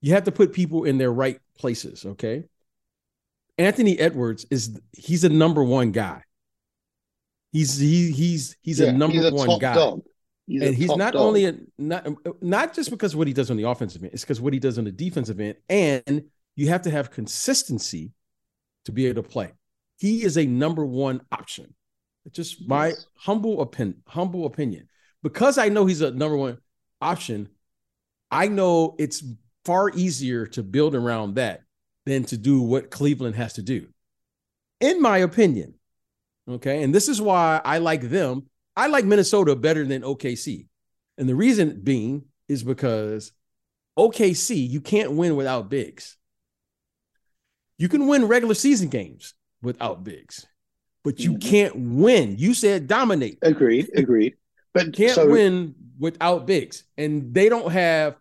you 0.00 0.14
have 0.14 0.24
to 0.24 0.32
put 0.32 0.52
people 0.52 0.84
in 0.84 0.98
their 0.98 1.12
right 1.12 1.40
places, 1.58 2.04
okay? 2.04 2.44
Anthony 3.58 3.98
Edwards 3.98 4.46
is 4.50 4.80
he's 4.92 5.24
a 5.24 5.28
number 5.28 5.62
one 5.64 5.90
guy. 5.90 6.22
He's 7.52 7.78
he, 7.78 8.12
he's 8.12 8.56
he's 8.62 8.78
yeah, 8.78 8.88
a 8.88 8.92
number 8.92 9.16
he's 9.16 9.26
a 9.26 9.34
one 9.34 9.58
guy. 9.58 9.94
He's 10.46 10.62
and 10.62 10.74
he's 10.74 10.94
not 10.96 11.12
dog. 11.12 11.22
only 11.22 11.44
a, 11.46 11.54
not 11.76 12.06
not 12.40 12.74
just 12.74 12.90
because 12.90 13.16
what 13.16 13.26
he 13.26 13.34
does 13.34 13.50
on 13.50 13.56
the 13.56 13.64
offensive 13.64 14.02
end, 14.02 14.12
it's 14.12 14.22
because 14.22 14.40
what 14.40 14.52
he 14.52 14.60
does 14.60 14.78
on 14.78 14.84
the 14.84 14.92
defensive 14.92 15.40
end, 15.40 15.56
and 15.68 16.24
you 16.54 16.68
have 16.68 16.82
to 16.82 16.90
have 16.90 17.10
consistency 17.10 18.12
to 18.84 18.92
be 18.92 19.06
able 19.06 19.22
to 19.22 19.28
play. 19.28 19.52
He 19.98 20.22
is 20.22 20.38
a 20.38 20.46
number 20.46 20.84
one 20.84 21.20
option. 21.30 21.74
It's 22.24 22.36
just 22.36 22.68
my 22.68 22.94
humble 23.16 23.60
opinion. 23.60 24.02
Humble 24.06 24.46
opinion. 24.46 24.88
Because 25.22 25.58
I 25.58 25.68
know 25.68 25.86
he's 25.86 26.00
a 26.00 26.10
number 26.10 26.36
one 26.36 26.58
option, 27.00 27.48
I 28.30 28.48
know 28.48 28.94
it's 28.98 29.22
far 29.64 29.90
easier 29.90 30.46
to 30.46 30.62
build 30.62 30.94
around 30.94 31.34
that 31.34 31.62
than 32.06 32.24
to 32.24 32.36
do 32.36 32.62
what 32.62 32.90
Cleveland 32.90 33.34
has 33.36 33.54
to 33.54 33.62
do, 33.62 33.88
in 34.80 35.02
my 35.02 35.18
opinion. 35.18 35.74
Okay. 36.48 36.82
And 36.82 36.94
this 36.94 37.08
is 37.08 37.20
why 37.20 37.60
I 37.64 37.78
like 37.78 38.02
them. 38.02 38.46
I 38.76 38.86
like 38.86 39.04
Minnesota 39.04 39.56
better 39.56 39.84
than 39.84 40.02
OKC. 40.02 40.66
And 41.18 41.28
the 41.28 41.34
reason 41.34 41.80
being 41.82 42.24
is 42.48 42.62
because 42.62 43.32
OKC, 43.98 44.68
you 44.68 44.80
can't 44.80 45.12
win 45.12 45.34
without 45.36 45.68
bigs. 45.68 46.16
You 47.76 47.88
can 47.88 48.06
win 48.06 48.26
regular 48.26 48.54
season 48.54 48.88
games 48.88 49.34
without 49.62 50.04
bigs, 50.04 50.46
but 51.04 51.20
you 51.20 51.34
Mhm. 51.34 51.40
can't 51.42 51.76
win. 51.76 52.36
You 52.38 52.54
said 52.54 52.86
dominate. 52.86 53.38
Agreed. 53.42 53.90
Agreed. 53.96 54.36
But 54.74 54.92
Can't 54.92 55.14
so, 55.14 55.28
win 55.28 55.74
without 55.98 56.46
bigs, 56.46 56.84
and 56.96 57.34
they 57.34 57.48
don't 57.48 57.72
have 57.72 58.16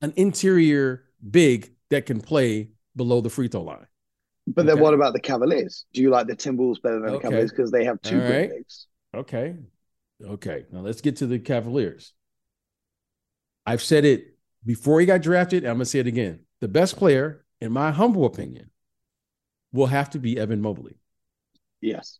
an 0.00 0.12
interior 0.16 1.04
big 1.28 1.74
that 1.90 2.06
can 2.06 2.20
play 2.20 2.70
below 2.96 3.20
the 3.20 3.28
free 3.28 3.48
throw 3.48 3.62
line. 3.62 3.86
But 4.46 4.64
then 4.66 4.80
what 4.80 4.94
about 4.94 5.12
the 5.12 5.20
Cavaliers? 5.20 5.84
Do 5.92 6.00
you 6.00 6.08
like 6.10 6.26
the 6.26 6.36
Timberwolves 6.36 6.80
better 6.80 7.00
than 7.00 7.12
the 7.12 7.18
Cavaliers 7.18 7.50
because 7.50 7.70
they 7.70 7.84
have 7.84 8.00
two 8.00 8.18
right. 8.18 8.48
bigs? 8.48 8.86
Okay. 9.14 9.56
Okay. 10.24 10.64
Now 10.72 10.80
let's 10.80 11.00
get 11.02 11.16
to 11.16 11.26
the 11.26 11.38
Cavaliers. 11.38 12.14
I've 13.66 13.82
said 13.82 14.06
it 14.06 14.38
before 14.64 15.00
he 15.00 15.06
got 15.06 15.20
drafted. 15.20 15.64
I'm 15.64 15.74
going 15.74 15.80
to 15.80 15.84
say 15.84 15.98
it 15.98 16.06
again. 16.06 16.40
The 16.60 16.68
best 16.68 16.96
player, 16.96 17.44
in 17.60 17.72
my 17.72 17.90
humble 17.90 18.24
opinion, 18.24 18.70
will 19.72 19.86
have 19.86 20.10
to 20.10 20.18
be 20.18 20.38
Evan 20.38 20.60
Mobley. 20.60 20.98
Yes. 21.80 22.18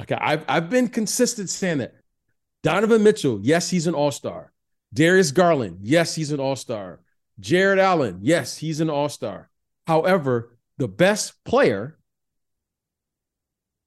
Okay. 0.00 0.14
I've, 0.14 0.44
I've 0.48 0.70
been 0.70 0.88
consistent 0.88 1.50
saying 1.50 1.78
that. 1.78 1.94
Donovan 2.62 3.02
Mitchell, 3.02 3.40
yes, 3.42 3.70
he's 3.70 3.86
an 3.86 3.94
all 3.94 4.10
star. 4.10 4.52
Darius 4.92 5.30
Garland, 5.30 5.78
yes, 5.82 6.14
he's 6.14 6.30
an 6.30 6.40
all 6.40 6.56
star. 6.56 7.00
Jarrett 7.38 7.78
Allen, 7.78 8.18
yes, 8.20 8.56
he's 8.56 8.80
an 8.80 8.90
all 8.90 9.08
star. 9.08 9.48
However, 9.86 10.58
the 10.76 10.88
best 10.88 11.42
player 11.44 11.98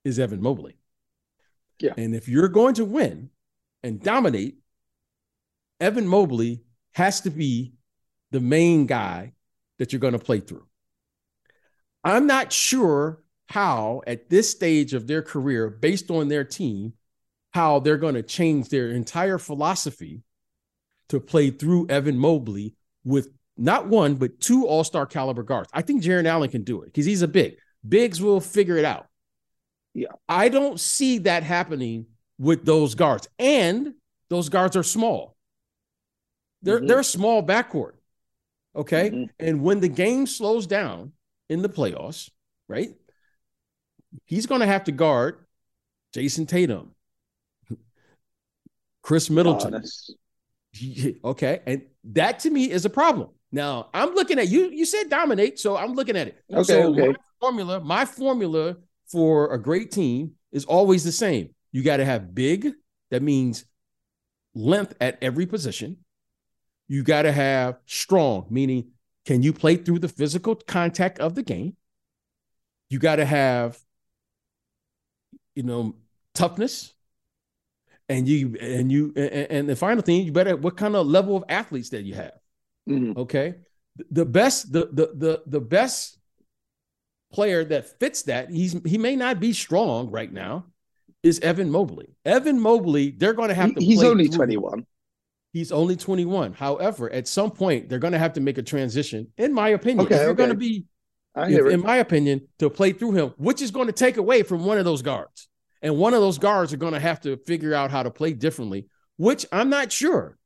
is 0.03 0.17
Evan 0.17 0.41
Mobley. 0.41 0.77
Yeah. 1.79 1.93
And 1.97 2.15
if 2.15 2.27
you're 2.27 2.47
going 2.47 2.75
to 2.75 2.85
win 2.85 3.29
and 3.83 4.01
dominate, 4.01 4.57
Evan 5.79 6.07
Mobley 6.07 6.63
has 6.93 7.21
to 7.21 7.29
be 7.29 7.73
the 8.31 8.39
main 8.39 8.85
guy 8.85 9.33
that 9.77 9.91
you're 9.91 9.99
going 9.99 10.13
to 10.13 10.19
play 10.19 10.39
through. 10.39 10.65
I'm 12.03 12.27
not 12.27 12.51
sure 12.51 13.21
how, 13.47 14.01
at 14.07 14.29
this 14.29 14.49
stage 14.49 14.93
of 14.93 15.07
their 15.07 15.21
career, 15.21 15.69
based 15.69 16.11
on 16.11 16.27
their 16.27 16.43
team, 16.43 16.93
how 17.51 17.79
they're 17.79 17.97
going 17.97 18.15
to 18.15 18.23
change 18.23 18.69
their 18.69 18.89
entire 18.89 19.37
philosophy 19.37 20.21
to 21.09 21.19
play 21.19 21.51
through 21.51 21.87
Evan 21.89 22.17
Mobley 22.17 22.75
with 23.03 23.29
not 23.57 23.87
one, 23.87 24.15
but 24.15 24.39
two 24.39 24.65
all 24.65 24.83
star 24.83 25.05
caliber 25.05 25.43
guards. 25.43 25.69
I 25.73 25.81
think 25.83 26.01
Jarrett 26.01 26.25
Allen 26.25 26.49
can 26.49 26.63
do 26.63 26.81
it 26.81 26.85
because 26.87 27.05
he's 27.05 27.21
a 27.21 27.27
big. 27.27 27.57
Bigs 27.87 28.21
will 28.21 28.39
figure 28.39 28.77
it 28.77 28.85
out. 28.85 29.07
Yeah. 29.93 30.07
I 30.27 30.49
don't 30.49 30.79
see 30.79 31.19
that 31.19 31.43
happening 31.43 32.07
with 32.39 32.65
those 32.65 32.95
guards. 32.95 33.27
And 33.37 33.93
those 34.29 34.49
guards 34.49 34.75
are 34.75 34.83
small. 34.83 35.35
They're 36.63 36.79
Mhm. 36.79 36.87
they're 36.87 37.03
small 37.03 37.43
backcourt. 37.43 37.93
Okay. 38.75 39.11
Mhm. 39.11 39.29
And 39.39 39.61
when 39.61 39.81
the 39.81 39.89
game 39.89 40.25
slows 40.25 40.65
down 40.65 41.11
in 41.53 41.61
the 41.61 41.69
playoffs, 41.69 42.29
right? 42.67 42.89
He's 44.25 44.47
going 44.47 44.61
to 44.61 44.67
have 44.67 44.85
to 44.85 44.91
guard 44.91 45.45
Jayson 46.13 46.47
Tatum, 46.47 46.91
Khris 49.03 49.29
Middleton. 49.29 49.73
Giannis. 49.73 51.15
Okay. 51.23 51.61
And 51.65 51.83
that 52.05 52.39
to 52.39 52.49
me 52.49 52.69
is 52.71 52.85
a 52.85 52.89
problem. 52.89 53.29
Now 53.51 53.89
I'm 53.93 54.15
looking 54.15 54.39
at 54.39 54.49
you. 54.49 54.71
You 54.71 54.85
said 54.85 55.09
dominate. 55.09 55.59
So 55.59 55.77
I'm 55.77 55.93
looking 55.93 56.17
at 56.17 56.27
it. 56.27 56.43
Okay, 56.51 56.63
so 56.63 56.91
okay. 56.91 57.09
my 57.09 57.15
formula, 57.39 57.79
my 57.79 58.05
formula 58.05 58.77
for 59.07 59.53
a 59.53 59.61
great 59.61 59.91
team 59.91 60.31
is 60.51 60.65
always 60.65 61.03
the 61.03 61.11
same. 61.11 61.53
You 61.71 61.83
got 61.83 61.97
to 61.97 62.05
have 62.05 62.33
big. 62.33 62.71
That 63.11 63.21
means 63.21 63.65
length 64.55 64.95
at 64.99 65.19
every 65.21 65.45
position. 65.45 65.97
You 66.87 67.03
got 67.03 67.23
to 67.23 67.31
have 67.31 67.77
strong, 67.85 68.47
meaning 68.49 68.92
can 69.25 69.41
you 69.43 69.53
play 69.53 69.75
through 69.77 69.99
the 69.99 70.07
physical 70.09 70.55
contact 70.55 71.19
of 71.19 71.35
the 71.35 71.43
game? 71.43 71.75
You 72.89 72.99
got 72.99 73.17
to 73.17 73.25
have, 73.25 73.79
you 75.55 75.63
know, 75.63 75.95
toughness. 76.33 76.93
And 78.09 78.27
you 78.27 78.57
and 78.59 78.91
you 78.91 79.13
and, 79.15 79.29
and 79.49 79.69
the 79.69 79.75
final 79.77 80.03
thing, 80.03 80.25
you 80.25 80.31
better 80.33 80.57
what 80.57 80.75
kind 80.75 80.95
of 80.95 81.07
level 81.07 81.37
of 81.37 81.45
athletes 81.47 81.89
that 81.89 82.03
you 82.03 82.15
have. 82.15 82.33
Mhm. 82.87 83.15
Okay. 83.17 83.55
The 84.11 84.25
best, 84.25 84.73
the 84.73 84.89
the 84.91 85.11
the 85.15 85.43
the 85.47 85.61
best 85.61 86.19
player 87.31 87.63
that 87.63 87.97
fits 87.99 88.23
that, 88.23 88.49
he's 88.49 88.75
he 88.85 88.97
may 88.97 89.15
not 89.15 89.39
be 89.39 89.53
strong 89.53 90.11
right 90.11 90.31
now, 90.31 90.65
is 91.23 91.39
Evan 91.39 91.71
Mobley. 91.71 92.13
Evan 92.25 92.59
Mobley, 92.59 93.11
they're 93.11 93.33
going 93.33 93.49
to 93.49 93.55
have 93.55 93.73
to 93.73 93.79
He- 93.79 93.85
He's 93.87 94.03
only 94.03 94.27
through- 94.27 94.35
21. 94.37 94.85
He's 95.53 95.71
only 95.71 95.95
21. 95.95 96.53
However, 96.53 97.09
at 97.11 97.27
some 97.27 97.51
point, 97.51 97.87
they're 97.87 97.99
going 97.99 98.13
to 98.13 98.19
have 98.19 98.33
to 98.33 98.41
make 98.41 98.57
a 98.57 98.63
transition, 98.63 99.27
in 99.37 99.53
my 99.53 99.69
opinion. 99.69 100.07
Okay, 100.07 100.15
if 100.15 100.21
you're 100.23 100.33
going 100.33 100.49
to 100.49 100.55
be, 100.55 100.85
if- 101.35 101.73
in 101.73 101.81
my 101.81 101.97
opinion, 101.97 102.47
to 102.59 102.69
play 102.71 102.91
through 102.91 103.11
him, 103.13 103.33
which 103.37 103.61
is 103.61 103.69
going 103.71 103.85
to 103.87 103.93
take 103.93 104.17
away 104.17 104.41
from 104.43 104.65
one 104.65 104.79
of 104.79 104.85
those 104.85 105.03
guards. 105.03 105.47
And 105.83 105.97
one 105.97 106.13
of 106.13 106.21
those 106.21 106.39
guards 106.39 106.73
are 106.73 106.77
going 106.77 106.93
to 106.93 106.99
have 106.99 107.21
to 107.21 107.37
figure 107.37 107.73
out 107.73 107.91
how 107.91 108.01
to 108.03 108.09
play 108.09 108.33
differently, 108.33 108.87
which 109.17 109.45
I'm 109.51 109.69
not 109.69 109.91
sure 109.91 110.37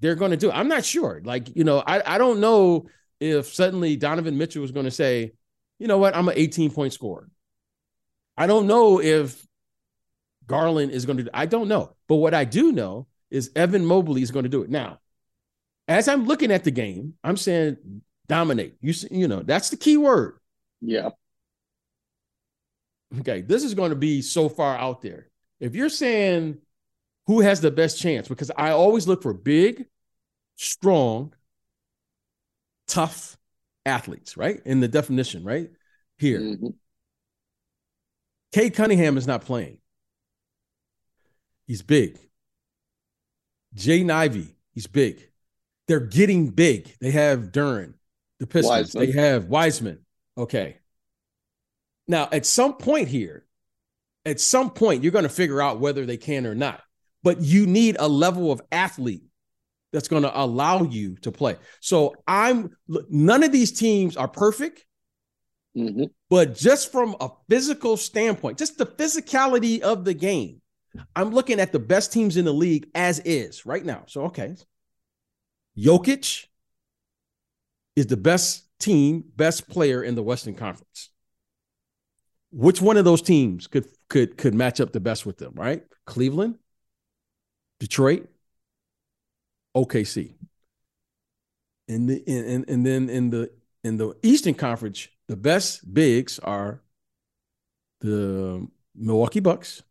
they're 0.00 0.14
going 0.16 0.32
to 0.32 0.36
do. 0.36 0.50
I'm 0.50 0.68
not 0.68 0.84
sure. 0.84 1.20
Like, 1.24 1.54
you 1.54 1.64
know, 1.64 1.82
I, 1.86 2.14
I 2.14 2.18
don't 2.18 2.40
know 2.40 2.86
if 3.20 3.54
suddenly 3.54 3.94
Donovan 3.96 4.36
Mitchell 4.36 4.62
was 4.62 4.72
going 4.72 4.86
to 4.86 4.90
say, 4.90 5.32
you 5.78 5.86
know 5.86 5.98
what, 5.98 6.16
I'm 6.16 6.28
an 6.28 6.34
18 6.36 6.70
point 6.72 6.92
scorer. 6.92 7.28
I 8.36 8.46
don't 8.48 8.66
know 8.66 9.00
if 9.00 9.46
Garland 10.46 10.90
is 10.90 11.06
going 11.06 11.18
to, 11.24 11.30
I 11.32 11.46
don't 11.46 11.68
know. 11.68 11.94
But 12.08 12.16
what 12.16 12.34
I 12.34 12.44
do 12.44 12.72
know 12.72 13.06
is 13.34 13.50
Evan 13.56 13.84
Mobley 13.84 14.22
is 14.22 14.30
going 14.30 14.44
to 14.44 14.48
do 14.48 14.62
it. 14.62 14.70
Now, 14.70 15.00
as 15.88 16.08
I'm 16.08 16.24
looking 16.26 16.52
at 16.52 16.64
the 16.64 16.70
game, 16.70 17.14
I'm 17.24 17.36
saying 17.36 17.76
dominate. 18.28 18.76
You, 18.80 18.94
you 19.10 19.28
know, 19.28 19.42
that's 19.42 19.70
the 19.70 19.76
key 19.76 19.96
word. 19.96 20.38
Yeah. 20.80 21.10
Okay, 23.20 23.42
this 23.42 23.64
is 23.64 23.74
going 23.74 23.90
to 23.90 23.96
be 23.96 24.22
so 24.22 24.48
far 24.48 24.76
out 24.76 25.02
there. 25.02 25.28
If 25.60 25.74
you're 25.74 25.88
saying 25.88 26.58
who 27.26 27.40
has 27.40 27.60
the 27.60 27.70
best 27.70 27.98
chance, 27.98 28.28
because 28.28 28.50
I 28.56 28.70
always 28.70 29.08
look 29.08 29.22
for 29.22 29.32
big, 29.32 29.86
strong, 30.56 31.34
tough 32.86 33.36
athletes, 33.84 34.36
right? 34.36 34.60
In 34.64 34.80
the 34.80 34.88
definition, 34.88 35.44
right? 35.44 35.70
Here, 36.18 36.40
Mhm. 36.40 36.74
Cade 38.52 38.74
Cunningham 38.74 39.18
is 39.18 39.26
not 39.26 39.42
playing. 39.42 39.78
He's 41.66 41.82
big. 41.82 42.18
Jay 43.74 44.08
Ivey, 44.08 44.56
he's 44.72 44.86
big. 44.86 45.28
They're 45.88 46.00
getting 46.00 46.48
big. 46.50 46.94
They 47.00 47.10
have 47.10 47.52
Duren, 47.52 47.94
the 48.40 48.46
Pistons. 48.46 48.94
Wiseman. 48.94 49.06
They 49.06 49.12
have 49.12 49.46
Wiseman. 49.46 49.98
Okay. 50.36 50.78
Now, 52.08 52.28
at 52.32 52.46
some 52.46 52.74
point 52.74 53.08
here, 53.08 53.44
at 54.24 54.40
some 54.40 54.70
point, 54.70 55.02
you're 55.02 55.12
going 55.12 55.24
to 55.24 55.28
figure 55.28 55.60
out 55.60 55.80
whether 55.80 56.06
they 56.06 56.16
can 56.16 56.46
or 56.46 56.54
not. 56.54 56.82
But 57.22 57.40
you 57.40 57.66
need 57.66 57.96
a 57.98 58.08
level 58.08 58.52
of 58.52 58.60
athlete 58.70 59.24
that's 59.92 60.08
going 60.08 60.24
to 60.24 60.38
allow 60.40 60.82
you 60.82 61.16
to 61.22 61.32
play. 61.32 61.56
So 61.80 62.14
I'm 62.26 62.76
none 62.88 63.42
of 63.42 63.52
these 63.52 63.72
teams 63.72 64.16
are 64.16 64.28
perfect. 64.28 64.84
Mhm. 65.76 66.10
But 66.28 66.54
just 66.54 66.92
from 66.92 67.16
a 67.20 67.30
physical 67.48 67.96
standpoint, 67.96 68.58
just 68.58 68.76
the 68.76 68.86
physicality 68.86 69.80
of 69.80 70.04
the 70.04 70.14
game, 70.14 70.60
I'm 71.16 71.30
looking 71.30 71.60
at 71.60 71.72
the 71.72 71.78
best 71.78 72.12
teams 72.12 72.36
in 72.36 72.44
the 72.44 72.52
league 72.52 72.88
as 72.94 73.20
is 73.20 73.66
right 73.66 73.84
now. 73.84 74.04
So, 74.06 74.24
okay. 74.24 74.54
Jokic 75.76 76.46
is 77.96 78.06
the 78.06 78.16
best 78.16 78.64
team, 78.78 79.24
best 79.36 79.68
player 79.68 80.02
in 80.02 80.14
the 80.14 80.22
Western 80.22 80.54
Conference. 80.54 81.10
Which 82.50 82.80
one 82.80 82.96
of 82.96 83.04
those 83.04 83.22
teams 83.22 83.66
could 83.66 83.86
could 84.08 84.36
could 84.36 84.54
match 84.54 84.80
up 84.80 84.92
the 84.92 85.00
best 85.00 85.26
with 85.26 85.38
them, 85.38 85.54
right? 85.56 85.82
Cleveland, 86.06 86.58
Detroit, 87.80 88.28
OKC. 89.76 90.34
And 91.88 92.08
the 92.08 92.22
and, 92.26 92.64
and 92.68 92.86
then 92.86 93.10
in 93.10 93.30
the 93.30 93.50
in 93.82 93.96
the 93.96 94.16
Eastern 94.22 94.54
Conference, 94.54 95.08
the 95.26 95.36
best 95.36 95.92
bigs 95.92 96.38
are 96.38 96.80
the 98.00 98.68
Milwaukee 98.94 99.40
Bucks 99.40 99.82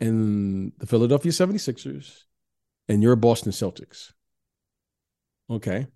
and 0.00 0.72
the 0.78 0.86
Philadelphia 0.86 1.32
76ers 1.32 2.24
and 2.88 3.02
your 3.02 3.16
Boston 3.16 3.52
Celtics. 3.52 4.12
Okay. 5.50 5.86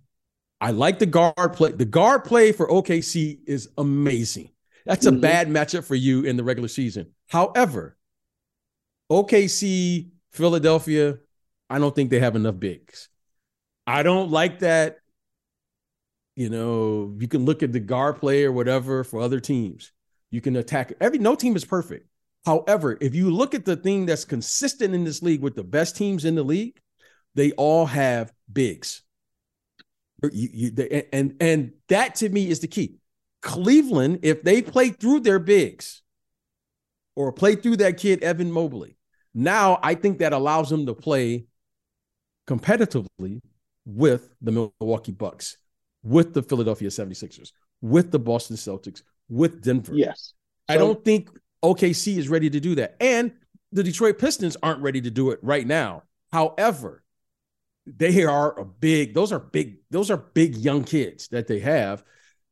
I 0.61 0.73
like 0.73 0.99
the 0.99 1.07
guard 1.07 1.55
play. 1.55 1.73
The 1.73 1.85
guard 1.85 2.25
play 2.25 2.53
for 2.53 2.71
OKC 2.71 3.41
is 3.47 3.69
amazing. 3.79 4.51
That's 4.85 5.07
a 5.07 5.11
Mhm. 5.11 5.21
bad 5.21 5.49
matchup 5.49 5.85
for 5.85 5.95
you 5.95 6.25
in 6.25 6.37
the 6.37 6.45
regular 6.45 6.69
season. 6.69 7.15
However, 7.29 7.97
OKC, 9.09 10.13
Philadelphia, 10.31 11.19
I 11.69 11.79
don't 11.79 11.95
think 11.95 12.11
they 12.11 12.21
have 12.21 12.37
enough 12.37 12.59
bigs. 12.59 13.09
I 13.87 14.03
don't 14.03 14.31
like 14.31 14.61
that. 14.61 14.99
You 16.37 16.49
know, 16.49 17.17
you 17.19 17.29
can 17.29 17.45
look 17.45 17.63
at 17.63 17.73
the 17.73 17.81
guard 17.81 18.17
play 18.17 18.45
or 18.45 18.53
whatever 18.53 19.05
for 19.05 19.21
other 19.21 19.41
teams. 19.41 19.93
You 20.31 20.41
can 20.41 20.57
attack 20.57 20.93
every 21.01 21.19
no 21.19 21.35
team 21.35 21.57
is 21.57 21.65
perfect. 21.65 22.07
However, 22.47 22.97
if 23.01 23.15
you 23.15 23.31
look 23.31 23.55
at 23.55 23.65
the 23.65 23.77
thing 23.77 24.07
that's 24.07 24.25
consistent 24.25 24.95
in 24.95 25.05
this 25.05 25.23
league 25.23 25.43
with 25.43 25.55
the 25.55 25.65
best 25.65 25.97
teams 25.97 26.25
in 26.25 26.35
the 26.35 26.43
league, 26.43 26.81
they 27.35 27.53
all 27.53 27.87
have 27.87 28.33
bigs. 28.51 29.03
You, 30.23 30.49
you, 30.53 30.71
they, 30.71 31.07
and 31.13 31.37
and 31.41 31.73
that 31.89 32.17
to 32.17 32.29
me 32.29 32.49
is 32.49 32.61
the 32.61 32.67
key. 32.67 32.97
Cleveland, 33.43 34.21
if 34.23 34.43
they 34.43 34.61
play 34.61 34.91
through 34.91 35.21
their 35.21 35.39
bigs 35.39 36.03
or 37.17 37.33
play 37.33 37.57
through 37.57 37.77
that 37.79 37.97
kid, 37.97 38.23
Evan 38.23 38.53
Mobley, 38.53 38.97
now 39.35 39.79
I 39.83 39.95
think 39.95 40.19
that 40.19 40.33
allows 40.33 40.69
them 40.69 40.87
to 40.87 40.95
play 40.95 41.47
competitively 42.47 43.41
with 43.87 44.29
the 44.43 44.73
Milwaukee 44.81 45.13
Bucks, 45.13 45.57
with 46.03 46.35
the 46.35 46.43
Philadelphia 46.43 46.89
76ers, 46.89 47.53
with 47.81 48.11
the 48.11 48.19
Boston 48.19 48.57
Celtics, 48.57 49.03
with 49.29 49.63
Denver. 49.63 49.95
Yes. 49.95 50.35
I 50.69 50.77
don't 50.77 51.03
think 51.05 51.31
OKC 51.63 52.17
is 52.17 52.29
ready 52.29 52.51
to 52.51 52.61
do 52.61 52.75
that. 52.77 52.97
And 53.01 53.33
the 53.73 53.83
Detroit 53.83 54.19
Pistons 54.19 54.57
aren't 54.63 54.81
ready 54.81 55.01
to 55.01 55.11
do 55.11 55.31
it 55.31 55.39
right 55.43 55.67
now. 55.67 56.05
However, 56.33 57.03
they 57.87 58.25
are 58.25 58.59
a 58.59 58.65
big, 58.65 59.15
those 59.15 59.33
are 59.33 59.39
big, 59.39 59.79
those 59.91 60.11
are 60.11 60.17
big 60.17 60.57
young 60.57 60.85
kids 60.85 61.29
that 61.29 61.47
they 61.47 61.61
have. 61.61 62.05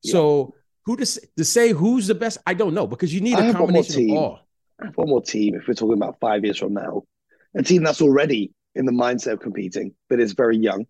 Yeah. 0.03 0.13
So 0.13 0.55
who 0.85 0.97
to, 0.97 1.21
to 1.37 1.45
say 1.45 1.73
who's 1.73 2.07
the 2.07 2.15
best? 2.15 2.39
I 2.47 2.55
don't 2.55 2.75
know 2.75 2.87
because 2.87 3.13
you 3.13 3.21
need 3.21 3.39
a 3.39 3.53
combination 3.53 4.11
of 4.11 4.17
all. 4.17 4.41
I 4.81 4.87
one 4.95 5.09
more 5.09 5.23
team 5.23 5.55
if 5.55 5.67
we're 5.67 5.75
talking 5.75 5.95
about 5.95 6.21
five 6.21 6.45
years 6.45 6.59
from 6.59 6.75
now. 6.75 7.03
A 7.55 7.63
team 7.63 7.83
that's 7.83 8.01
already 8.01 8.53
in 8.75 8.87
the 8.87 8.93
mindset 8.93 9.33
of 9.33 9.41
competing, 9.41 9.95
but 10.09 10.21
is 10.21 10.33
very 10.33 10.57
young. 10.57 10.87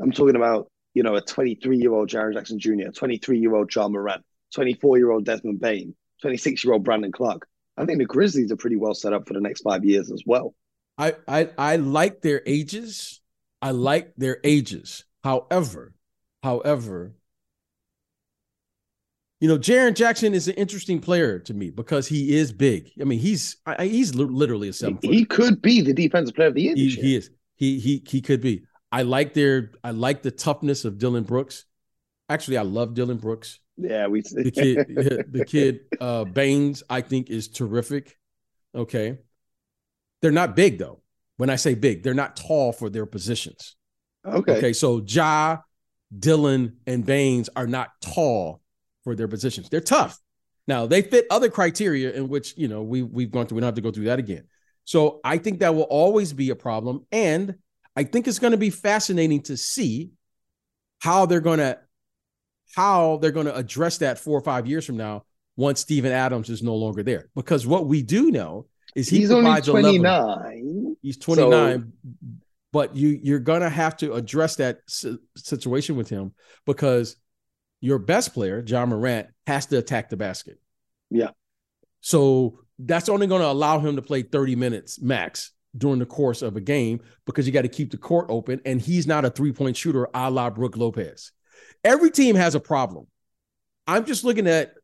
I'm 0.00 0.12
talking 0.12 0.36
about, 0.36 0.70
you 0.94 1.02
know, 1.02 1.14
a 1.14 1.20
23 1.20 1.78
year 1.78 1.92
old 1.92 2.08
Jaren 2.08 2.34
Jackson 2.34 2.58
Jr., 2.58 2.90
23 2.94 3.38
year 3.38 3.54
old 3.54 3.74
Ja 3.74 3.88
Morant, 3.88 4.24
24 4.54 4.98
year 4.98 5.10
old 5.10 5.24
Desmond 5.24 5.60
Bane, 5.60 5.94
26 6.22 6.64
year 6.64 6.74
old 6.74 6.84
Brandon 6.84 7.12
Clarke. 7.12 7.46
I 7.78 7.86
think 7.86 7.98
the 7.98 8.04
Grizzlies 8.04 8.50
are 8.50 8.56
pretty 8.56 8.76
well 8.76 8.94
set 8.94 9.12
up 9.12 9.26
for 9.26 9.34
the 9.34 9.40
next 9.40 9.62
five 9.62 9.84
years 9.84 10.10
as 10.10 10.22
well. 10.26 10.54
I, 10.98 11.14
I 11.28 11.50
I 11.56 11.76
like 11.76 12.22
their 12.22 12.42
ages. 12.44 13.20
I 13.62 13.70
like 13.70 14.14
their 14.16 14.38
ages. 14.42 15.04
However, 15.22 15.94
however, 16.42 17.14
you 19.40 19.48
know, 19.48 19.58
Jaren 19.58 19.94
Jackson 19.94 20.34
is 20.34 20.48
an 20.48 20.54
interesting 20.54 21.00
player 21.00 21.38
to 21.40 21.54
me 21.54 21.70
because 21.70 22.08
he 22.08 22.36
is 22.36 22.52
big. 22.52 22.90
I 23.00 23.04
mean, 23.04 23.20
he's 23.20 23.56
I, 23.64 23.86
he's 23.86 24.14
literally 24.14 24.68
a 24.68 24.72
seven. 24.72 24.98
He, 25.00 25.18
he 25.18 25.24
could 25.24 25.62
be 25.62 25.80
the 25.80 25.94
defensive 25.94 26.34
player 26.34 26.48
of 26.48 26.54
the 26.54 26.62
year. 26.62 26.74
He, 26.74 26.90
he, 26.90 27.16
is. 27.16 27.30
He 27.54 27.78
he 27.78 28.02
he 28.06 28.20
could 28.20 28.40
be. 28.40 28.64
I 28.90 29.02
like 29.02 29.34
their 29.34 29.72
I 29.84 29.92
like 29.92 30.22
the 30.22 30.32
toughness 30.32 30.84
of 30.84 30.98
Dillon 30.98 31.22
Brooks. 31.22 31.64
Actually, 32.28 32.58
I 32.58 32.62
love 32.62 32.94
Dillon 32.94 33.18
Brooks. 33.18 33.60
Yeah, 33.78 34.08
we 34.08 34.22
the 34.22 34.50
kid 34.50 34.86
the 35.30 35.44
kid 35.44 35.80
uh 36.00 36.24
Baines 36.24 36.82
I 36.90 37.00
think 37.00 37.30
is 37.30 37.48
terrific. 37.48 38.16
Okay. 38.74 39.18
They're 40.20 40.32
not 40.32 40.56
big 40.56 40.78
though. 40.78 41.00
When 41.36 41.48
I 41.48 41.56
say 41.56 41.74
big, 41.74 42.02
they're 42.02 42.14
not 42.14 42.36
tall 42.36 42.72
for 42.72 42.90
their 42.90 43.06
positions. 43.06 43.76
Okay. 44.26 44.56
Okay, 44.56 44.72
so 44.72 45.00
Ja, 45.06 45.58
Dylan, 46.16 46.74
and 46.86 47.06
Baines 47.06 47.48
are 47.54 47.68
not 47.68 47.90
tall 48.00 48.60
for 49.04 49.14
their 49.14 49.28
positions. 49.28 49.68
They're 49.68 49.80
tough. 49.80 50.18
Now 50.66 50.86
they 50.86 51.02
fit 51.02 51.26
other 51.30 51.48
criteria 51.48 52.12
in 52.12 52.28
which 52.28 52.56
you 52.56 52.66
know 52.66 52.82
we 52.82 53.02
we've 53.02 53.30
gone 53.30 53.46
through. 53.46 53.56
We 53.56 53.60
don't 53.60 53.68
have 53.68 53.74
to 53.76 53.80
go 53.80 53.92
through 53.92 54.06
that 54.06 54.18
again. 54.18 54.44
So 54.84 55.20
I 55.22 55.38
think 55.38 55.60
that 55.60 55.74
will 55.74 55.82
always 55.82 56.32
be 56.32 56.50
a 56.50 56.56
problem, 56.56 57.06
and 57.12 57.54
I 57.94 58.02
think 58.04 58.26
it's 58.26 58.40
going 58.40 58.50
to 58.50 58.58
be 58.58 58.70
fascinating 58.70 59.42
to 59.42 59.56
see 59.56 60.10
how 61.00 61.26
they're 61.26 61.40
going 61.40 61.58
to 61.58 61.78
how 62.74 63.18
they're 63.18 63.30
going 63.30 63.46
to 63.46 63.56
address 63.56 63.98
that 63.98 64.18
four 64.18 64.38
or 64.38 64.42
five 64.42 64.66
years 64.66 64.84
from 64.84 64.96
now 64.96 65.24
once 65.56 65.80
Steven 65.80 66.12
Adams 66.12 66.50
is 66.50 66.62
no 66.62 66.74
longer 66.74 67.02
there. 67.02 67.28
Because 67.34 67.66
what 67.66 67.86
we 67.86 68.02
do 68.02 68.30
know 68.30 68.66
is 68.94 69.08
he 69.08 69.18
he's 69.18 69.30
only 69.30 69.60
29. 69.60 70.96
He's 71.02 71.18
29, 71.18 71.80
so... 71.80 72.18
but 72.72 72.96
you 72.96 73.18
you're 73.22 73.38
going 73.38 73.60
to 73.60 73.70
have 73.70 73.96
to 73.98 74.14
address 74.14 74.56
that 74.56 74.80
situation 75.36 75.96
with 75.96 76.08
him 76.08 76.32
because 76.64 77.16
your 77.80 77.98
best 77.98 78.34
player, 78.34 78.62
John 78.62 78.88
Morant, 78.88 79.28
has 79.46 79.66
to 79.66 79.78
attack 79.78 80.08
the 80.08 80.16
basket. 80.16 80.58
Yeah. 81.10 81.30
So 82.00 82.60
that's 82.78 83.08
only 83.08 83.26
going 83.26 83.42
to 83.42 83.48
allow 83.48 83.78
him 83.78 83.96
to 83.96 84.02
play 84.02 84.22
30 84.22 84.56
minutes 84.56 85.00
max 85.00 85.52
during 85.76 85.98
the 85.98 86.06
course 86.06 86.42
of 86.42 86.56
a 86.56 86.60
game 86.60 87.00
because 87.26 87.46
you 87.46 87.52
got 87.52 87.62
to 87.62 87.68
keep 87.68 87.90
the 87.90 87.96
court 87.96 88.26
open. 88.28 88.60
And 88.64 88.80
he's 88.80 89.06
not 89.06 89.24
a 89.24 89.30
three 89.30 89.52
point 89.52 89.76
shooter 89.76 90.08
a 90.14 90.30
la 90.30 90.50
Brook 90.50 90.76
Lopez. 90.76 91.32
Every 91.88 92.10
team 92.10 92.36
has 92.36 92.54
a 92.54 92.60
problem. 92.60 93.06
I'm 93.86 94.04
just 94.04 94.24
looking 94.24 94.46
at 94.46 94.74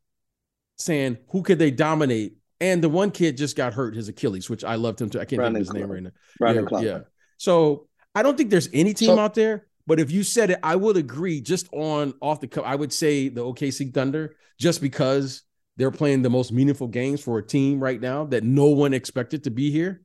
saying 0.77 1.19
who 1.31 1.43
could 1.43 1.59
they 1.59 1.71
dominate? 1.71 2.37
And 2.61 2.83
the 2.83 2.89
one 2.89 3.11
kid 3.11 3.37
just 3.37 3.57
got 3.57 3.75
hurt 3.75 3.95
his 3.95 4.09
Achilles, 4.09 4.49
which 4.49 4.65
I 4.65 4.77
loved 4.77 5.01
him 5.01 5.11
too. 5.11 5.21
I 5.21 5.25
can't 5.25 5.39
Brandon 5.39 5.63
remember 5.63 5.73
his 5.73 5.75
name 5.75 5.91
right 5.91 6.03
now. 6.03 6.11
Brandon 6.39 6.69
yeah, 6.73 6.81
yeah. 6.81 6.99
So 7.37 7.89
I 8.15 8.23
don't 8.23 8.37
think 8.37 8.51
there's 8.51 8.69
any 8.73 8.95
team 8.95 9.09
so, 9.09 9.19
out 9.19 9.35
there 9.35 9.67
but 9.87 10.01
if 10.01 10.11
you 10.11 10.23
said 10.23 10.51
it, 10.51 10.59
I 10.63 10.77
would 10.77 10.97
agree 10.97 11.41
just 11.41 11.69
on 11.73 12.15
off 12.21 12.41
the 12.41 12.47
cup, 12.47 12.67
I 12.67 12.75
would 12.75 12.93
say 12.93 13.29
the 13.29 13.43
OKC 13.43 13.93
Thunder, 13.93 14.35
just 14.59 14.81
because 14.81 15.43
they're 15.77 15.91
playing 15.91 16.23
the 16.23 16.31
most 16.31 16.53
meaningful 16.53 16.89
games 16.89 17.21
for 17.21 17.39
a 17.39 17.47
team 17.47 17.81
right 17.81 18.01
now 18.01 18.25
that 18.27 18.45
no 18.45 18.67
one 18.67 18.95
expected 18.95 19.45
to 19.45 19.51
be 19.51 19.71
here. 19.71 20.03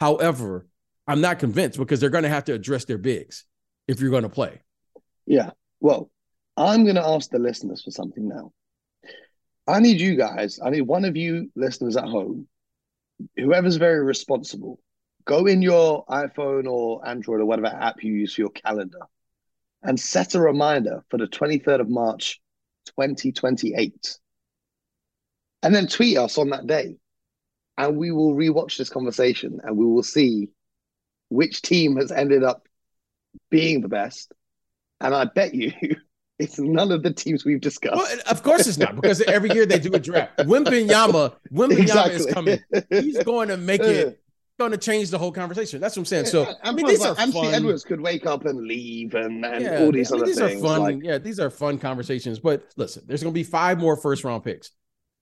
However, 0.00 0.66
I'm 1.06 1.20
not 1.20 1.38
convinced 1.38 1.78
because 1.78 2.00
they're 2.00 2.10
going 2.10 2.24
to 2.24 2.30
have 2.30 2.44
to 2.44 2.54
address 2.54 2.84
their 2.84 2.98
bigs 2.98 3.44
if 3.86 4.00
you're 4.00 4.10
going 4.10 4.22
to 4.22 4.28
play. 4.28 4.62
Yeah. 5.26 5.50
Well, 5.80 6.10
I'm 6.58 6.82
going 6.82 6.96
to 6.96 7.06
ask 7.06 7.30
the 7.30 7.38
listeners 7.38 7.82
for 7.82 7.92
something 7.92 8.28
now. 8.28 8.52
I 9.68 9.78
need 9.78 10.00
you 10.00 10.16
guys, 10.16 10.58
I 10.62 10.70
need 10.70 10.82
one 10.82 11.04
of 11.04 11.16
you 11.16 11.50
listeners 11.54 11.96
at 11.96 12.04
home, 12.04 12.48
whoever's 13.36 13.76
very 13.76 14.04
responsible, 14.04 14.80
go 15.24 15.46
in 15.46 15.62
your 15.62 16.04
iPhone 16.06 16.66
or 16.66 17.06
Android 17.06 17.40
or 17.40 17.44
whatever 17.44 17.68
app 17.68 18.02
you 18.02 18.12
use 18.12 18.34
for 18.34 18.40
your 18.40 18.50
calendar 18.50 19.00
and 19.82 20.00
set 20.00 20.34
a 20.34 20.40
reminder 20.40 21.04
for 21.10 21.18
the 21.18 21.26
23rd 21.26 21.80
of 21.80 21.88
March, 21.88 22.40
2028. 22.86 24.18
And 25.62 25.74
then 25.74 25.86
tweet 25.86 26.16
us 26.16 26.38
on 26.38 26.50
that 26.50 26.66
day. 26.66 26.96
And 27.76 27.96
we 27.96 28.10
will 28.10 28.34
rewatch 28.34 28.76
this 28.76 28.90
conversation 28.90 29.60
and 29.62 29.76
we 29.76 29.86
will 29.86 30.02
see 30.02 30.48
which 31.28 31.62
team 31.62 31.96
has 31.96 32.10
ended 32.10 32.42
up 32.42 32.66
being 33.50 33.82
the 33.82 33.88
best. 33.88 34.32
And 35.00 35.14
I 35.14 35.26
bet 35.26 35.54
you 35.54 35.72
it's 36.38 36.58
none 36.58 36.92
of 36.92 37.02
the 37.02 37.12
teams 37.12 37.44
we've 37.44 37.60
discussed. 37.60 37.96
Well, 37.96 38.18
of 38.30 38.42
course 38.42 38.66
it's 38.66 38.78
not, 38.78 38.94
because 38.94 39.20
every 39.22 39.50
year 39.50 39.66
they 39.66 39.78
do 39.78 39.92
a 39.92 39.98
draft. 39.98 40.38
Wembanyama, 40.38 41.34
Wembanyama 41.52 41.78
exactly. 41.78 42.14
is 42.14 42.26
coming. 42.26 42.58
He's 42.90 43.22
going 43.24 43.48
to 43.48 43.56
make 43.56 43.80
it 43.80 44.06
uh. 44.06 44.10
going 44.58 44.70
to 44.70 44.78
change 44.78 45.10
the 45.10 45.18
whole 45.18 45.32
conversation. 45.32 45.80
That's 45.80 45.96
what 45.96 46.02
I'm 46.02 46.06
saying. 46.06 46.26
So 46.26 46.42
yeah, 46.42 46.52
I 46.62 46.72
mean, 46.72 46.86
these 46.86 47.00
like, 47.00 47.18
are 47.18 47.20
MC 47.20 47.32
fun. 47.32 47.54
Edwards 47.54 47.82
could 47.82 48.00
wake 48.00 48.24
up 48.24 48.44
and 48.44 48.66
leave, 48.66 49.14
and, 49.14 49.44
and 49.44 49.64
yeah, 49.64 49.80
all 49.80 49.90
these 49.90 50.12
I 50.12 50.14
mean, 50.14 50.22
other 50.22 50.30
these 50.30 50.38
things. 50.38 50.62
are 50.62 50.66
fun. 50.66 50.80
Like... 50.80 50.98
Yeah, 51.02 51.18
these 51.18 51.40
are 51.40 51.50
fun 51.50 51.78
conversations. 51.78 52.38
But 52.38 52.64
listen, 52.76 53.02
there's 53.06 53.22
going 53.22 53.34
to 53.34 53.38
be 53.38 53.44
five 53.44 53.78
more 53.80 53.96
first 53.96 54.22
round 54.22 54.44
picks. 54.44 54.70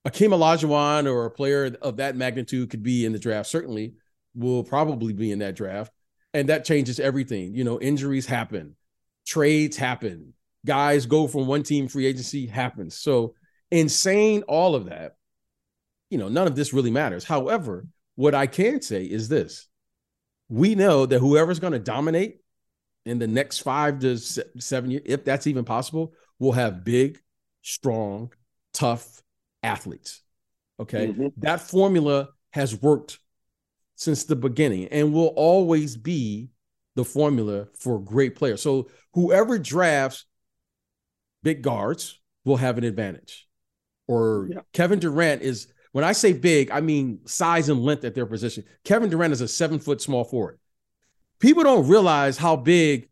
Akeem 0.07 0.29
Olajuwon 0.29 1.11
or 1.11 1.25
a 1.25 1.31
player 1.31 1.75
of 1.81 1.97
that 1.97 2.15
magnitude 2.15 2.69
could 2.69 2.83
be 2.83 3.05
in 3.05 3.11
the 3.11 3.19
draft. 3.19 3.49
Certainly, 3.49 3.95
will 4.35 4.63
probably 4.63 5.13
be 5.13 5.31
in 5.31 5.39
that 5.39 5.55
draft, 5.55 5.91
and 6.35 6.49
that 6.49 6.63
changes 6.63 6.99
everything. 6.99 7.55
You 7.55 7.63
know, 7.63 7.79
injuries 7.79 8.27
happen, 8.27 8.75
trades 9.25 9.77
happen, 9.77 10.33
guys 10.67 11.07
go 11.07 11.27
from 11.27 11.47
one 11.47 11.63
team 11.63 11.87
free 11.87 12.05
agency 12.05 12.45
happens. 12.45 12.95
So, 12.95 13.33
in 13.71 13.89
saying 13.89 14.43
all 14.43 14.75
of 14.75 14.85
that, 14.85 15.15
you 16.09 16.17
know, 16.17 16.29
none 16.29 16.47
of 16.47 16.55
this 16.55 16.73
really 16.73 16.91
matters. 16.91 17.23
However 17.23 17.87
what 18.17 18.33
I 18.33 18.47
can 18.47 18.81
say 18.81 19.05
is 19.05 19.29
this 19.29 19.67
we 20.49 20.75
know 20.75 21.05
that 21.05 21.19
whoever's 21.19 21.59
going 21.59 21.73
to 21.73 21.79
dominate 21.79 22.39
in 23.05 23.19
the 23.19 23.27
next 23.27 23.59
five 23.59 23.99
to 23.99 24.17
seven 24.17 24.91
years, 24.91 25.03
if 25.05 25.23
that's 25.23 25.47
even 25.47 25.65
possible, 25.65 26.13
will 26.39 26.53
have 26.53 26.83
big, 26.83 27.19
strong, 27.61 28.31
tough 28.73 29.21
athletes. 29.61 30.21
Okay. 30.79 31.07
Mm-hmm. 31.07 31.27
That 31.37 31.61
formula 31.61 32.29
has 32.51 32.81
worked 32.81 33.19
since 33.95 34.23
the 34.23 34.35
beginning 34.35 34.87
and 34.87 35.13
will 35.13 35.33
always 35.35 35.97
be 35.97 36.49
the 36.95 37.05
formula 37.05 37.67
for 37.77 37.99
great 37.99 38.35
players. 38.35 38.61
So 38.61 38.89
whoever 39.13 39.59
drafts 39.59 40.25
big 41.47 41.61
guards 41.61 42.19
will 42.43 42.57
have 42.57 42.77
an 42.77 42.83
advantage. 42.83 43.47
Or 44.05 44.49
yeah. 44.51 44.59
Kevin 44.73 44.99
Durant 44.99 45.43
is 45.43 45.71
when 45.93 46.03
I 46.03 46.11
say 46.11 46.33
big, 46.33 46.71
I 46.71 46.81
mean 46.81 47.21
size 47.25 47.69
and 47.69 47.79
length 47.79 48.03
at 48.03 48.15
their 48.15 48.25
position. 48.25 48.65
Kevin 48.83 49.09
Durant 49.09 49.31
is 49.31 49.39
a 49.39 49.47
seven 49.47 49.79
foot 49.79 50.01
small 50.01 50.25
forward. 50.25 50.59
People 51.39 51.63
don't 51.63 51.87
realize 51.87 52.35
how 52.35 52.57
big 52.57 53.09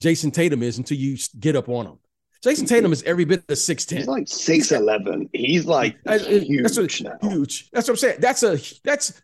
Jayson 0.00 0.30
Tatum 0.30 0.62
is 0.62 0.78
until 0.78 0.96
you 0.96 1.18
get 1.40 1.56
up 1.56 1.68
on 1.68 1.86
him. 1.86 1.98
Jayson 2.44 2.68
Tatum 2.68 2.92
is 2.92 3.02
every 3.02 3.24
bit 3.24 3.42
of 3.48 3.58
six 3.58 3.84
ten. 3.84 3.98
He's 3.98 4.06
like 4.06 4.28
six 4.28 4.70
eleven. 4.70 5.28
He's 5.32 5.66
like 5.66 5.96
huge 6.06 6.62
that's 6.62 6.78
what. 6.78 7.32
Huge. 7.32 7.68
That's 7.72 7.88
what 7.88 7.94
I'm 7.94 7.96
saying. 7.96 8.18
That's 8.20 8.44
a 8.44 8.60
that's 8.84 9.20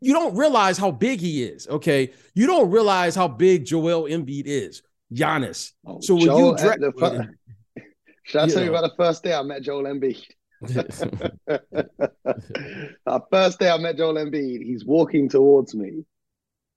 you 0.00 0.14
don't 0.14 0.34
realize 0.34 0.78
how 0.78 0.90
big 0.90 1.20
he 1.20 1.44
is. 1.44 1.68
Okay, 1.68 2.12
you 2.34 2.46
don't 2.46 2.70
realize 2.70 3.14
how 3.14 3.28
big 3.28 3.66
Joel 3.66 4.04
Embiid 4.04 4.44
is. 4.46 4.82
Giannis. 5.12 5.72
Oh, 5.86 6.00
so 6.00 6.14
when 6.14 6.24
Joel, 6.24 6.50
you 6.52 6.56
dra- 6.56 6.78
the, 6.78 7.28
should 8.28 8.42
I 8.42 8.46
tell 8.46 8.58
know. 8.58 8.64
you 8.64 8.68
about 8.68 8.82
the 8.82 9.02
first 9.02 9.22
day 9.22 9.32
I 9.32 9.42
met 9.42 9.62
Joel 9.62 9.84
Embiid? 9.84 10.22
Our 13.06 13.22
first 13.32 13.58
day 13.58 13.70
I 13.70 13.78
met 13.78 13.96
Joel 13.96 14.16
Embiid, 14.16 14.62
he's 14.62 14.84
walking 14.84 15.30
towards 15.30 15.74
me, 15.74 16.04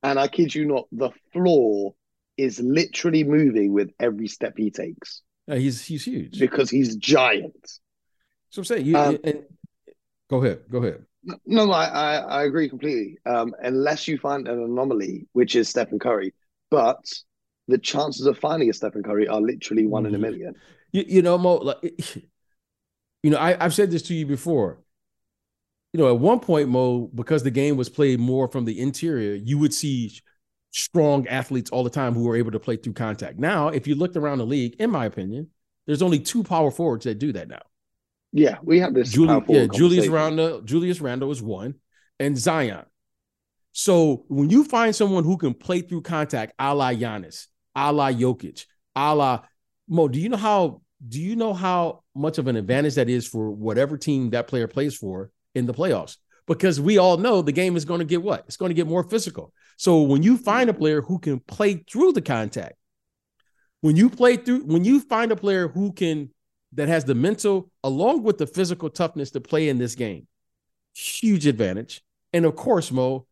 and 0.02 0.18
I 0.18 0.30
kid 0.30 0.56
you 0.56 0.64
not, 0.64 0.88
the 0.94 1.10
floor 1.34 1.94
is 2.38 2.62
literally 2.62 3.26
moving 3.26 3.74
with 3.74 3.92
every 4.00 4.30
step 4.30 4.54
he 4.56 4.72
takes. 4.72 5.24
Yeah, 5.48 5.56
he's 5.56 5.86
he's 5.86 6.06
huge 6.06 6.40
because 6.40 6.70
he's 6.70 6.96
giant. 6.96 7.70
So 8.50 8.62
I'm 8.62 8.66
saying 8.66 8.86
you. 8.86 8.96
Um, 8.96 9.18
and, 9.26 9.44
go 10.30 10.42
ahead. 10.42 10.62
Go 10.72 10.78
ahead. 10.78 11.04
No, 11.46 11.70
I, 11.70 11.86
I, 11.86 12.16
I 12.16 12.44
agree 12.44 12.70
completely. 12.70 13.18
Um, 13.26 13.54
unless 13.62 14.08
you 14.08 14.18
find 14.18 14.48
an 14.48 14.58
anomaly, 14.58 15.28
which 15.34 15.58
is 15.58 15.68
Stephen 15.68 16.00
Curry, 16.00 16.34
but 16.70 17.04
the 17.68 17.78
chances 17.78 18.26
of 18.26 18.40
finding 18.40 18.70
a 18.70 18.74
Stephen 18.74 19.04
Curry 19.04 19.28
are 19.28 19.42
literally 19.42 19.86
one 19.86 20.06
in 20.06 20.16
a 20.16 20.18
mm-hmm. 20.18 20.22
million. 20.22 20.56
You, 20.91 21.06
you 21.08 21.21
know, 21.21 21.38
Mo, 21.38 21.56
like, 21.56 21.82
you 23.23 23.30
know, 23.30 23.38
I, 23.38 23.63
I've 23.63 23.73
said 23.73 23.91
this 23.91 24.04
to 24.04 24.13
you 24.13 24.25
before. 24.25 24.82
You 25.93 25.99
know, 25.99 26.08
at 26.08 26.19
one 26.19 26.39
point, 26.39 26.69
Mo, 26.69 27.10
because 27.13 27.43
the 27.43 27.51
game 27.51 27.75
was 27.75 27.89
played 27.89 28.19
more 28.19 28.47
from 28.47 28.65
the 28.65 28.80
interior, 28.80 29.36
you 29.36 29.58
would 29.58 29.73
see 29.73 30.12
strong 30.71 31.27
athletes 31.27 31.69
all 31.69 31.84
the 31.84 31.89
time 31.89 32.13
who 32.13 32.23
were 32.23 32.38
able 32.38 32.51
to 32.51 32.60
play 32.60 32.77
through 32.77 32.93
contact. 32.93 33.38
Now, 33.38 33.67
if 33.67 33.88
you 33.88 33.95
looked 33.95 34.15
around 34.15 34.38
the 34.38 34.45
league, 34.45 34.75
in 34.80 34.89
my 34.89 35.06
opinion, 35.06 35.49
there's 35.86 36.01
only 36.01 36.19
two 36.19 36.43
power 36.43 36.71
forwards 36.71 37.04
that 37.06 37.19
do 37.19 37.34
that 37.34 37.49
now. 37.49 37.62
Yeah, 38.32 38.58
we 38.63 38.80
have 38.80 38.93
this. 38.93 39.10
Juli- 39.10 39.43
yeah, 39.49 39.65
Julius 39.65 40.08
Randle, 40.08 40.62
Julius 40.62 41.01
Randle 41.01 41.32
is 41.32 41.41
one, 41.41 41.75
and 42.19 42.38
Zion. 42.38 42.86
So 43.73 44.25
when 44.27 44.49
you 44.49 44.63
find 44.63 44.95
someone 44.95 45.23
who 45.23 45.38
can 45.38 45.54
play 45.54 45.82
through 45.82 46.01
contact, 46.04 46.54
a 46.58 46.73
la 46.73 46.91
Giannis, 46.91 47.47
a 47.75 47.91
la 47.91 48.10
Jokic, 48.10 48.65
a 48.95 49.15
la 49.15 49.41
Mo, 49.91 50.08
do 50.08 50.19
you 50.19 50.30
know 50.30 50.38
how 50.38 50.82
do 51.06 51.19
you 51.19 51.36
know 51.36 51.54
how 51.54 52.04
much 52.15 52.38
of 52.38 52.47
an 52.47 52.56
advantage 52.56 52.95
that 52.95 53.10
is 53.10 53.27
for 53.27 53.51
whatever 53.51 53.97
team 53.97 54.30
that 54.30 54.47
player 54.47 54.67
plays 54.67 54.95
for 54.95 55.32
in 55.54 55.65
the 55.65 55.73
playoffs? 55.73 56.15
Because 56.47 56.80
we 56.80 56.97
all 56.97 57.17
know 57.17 57.41
the 57.41 57.51
game 57.51 57.75
is 57.75 57.84
going 57.84 57.99
to 57.99 58.06
get 58.06 58.23
what? 58.23 58.45
It's 58.47 58.56
going 58.56 58.69
to 58.69 58.75
get 58.75 58.88
more 58.88 59.04
physical. 59.04 59.54
So 59.75 60.01
when 60.04 60.23
you 60.23 60.38
find 60.38 60.69
a 60.69 60.73
player 60.73 61.01
who 61.01 61.19
can 61.19 61.39
play 61.41 61.84
through 61.91 62.13
the 62.13 62.21
contact, 62.21 62.75
when 63.82 63.97
you 63.97 64.10
play 64.10 64.38
through, 64.38 64.63
when 64.63 64.86
you 64.86 65.01
find 65.01 65.32
a 65.32 65.36
player 65.36 65.67
who 65.67 65.91
can 65.91 66.30
that 66.73 66.88
has 66.88 67.04
the 67.04 67.15
mental 67.15 67.69
along 67.84 68.23
with 68.23 68.38
the 68.38 68.47
physical 68.47 68.89
toughness 68.89 69.32
to 69.32 69.41
play 69.41 69.67
in 69.67 69.77
this 69.77 69.95
game, 69.95 70.25
huge 70.95 71.47
advantage. 71.47 72.01
And 72.32 72.45
of 72.45 72.56
course, 72.56 72.91
Mo, 72.91 73.27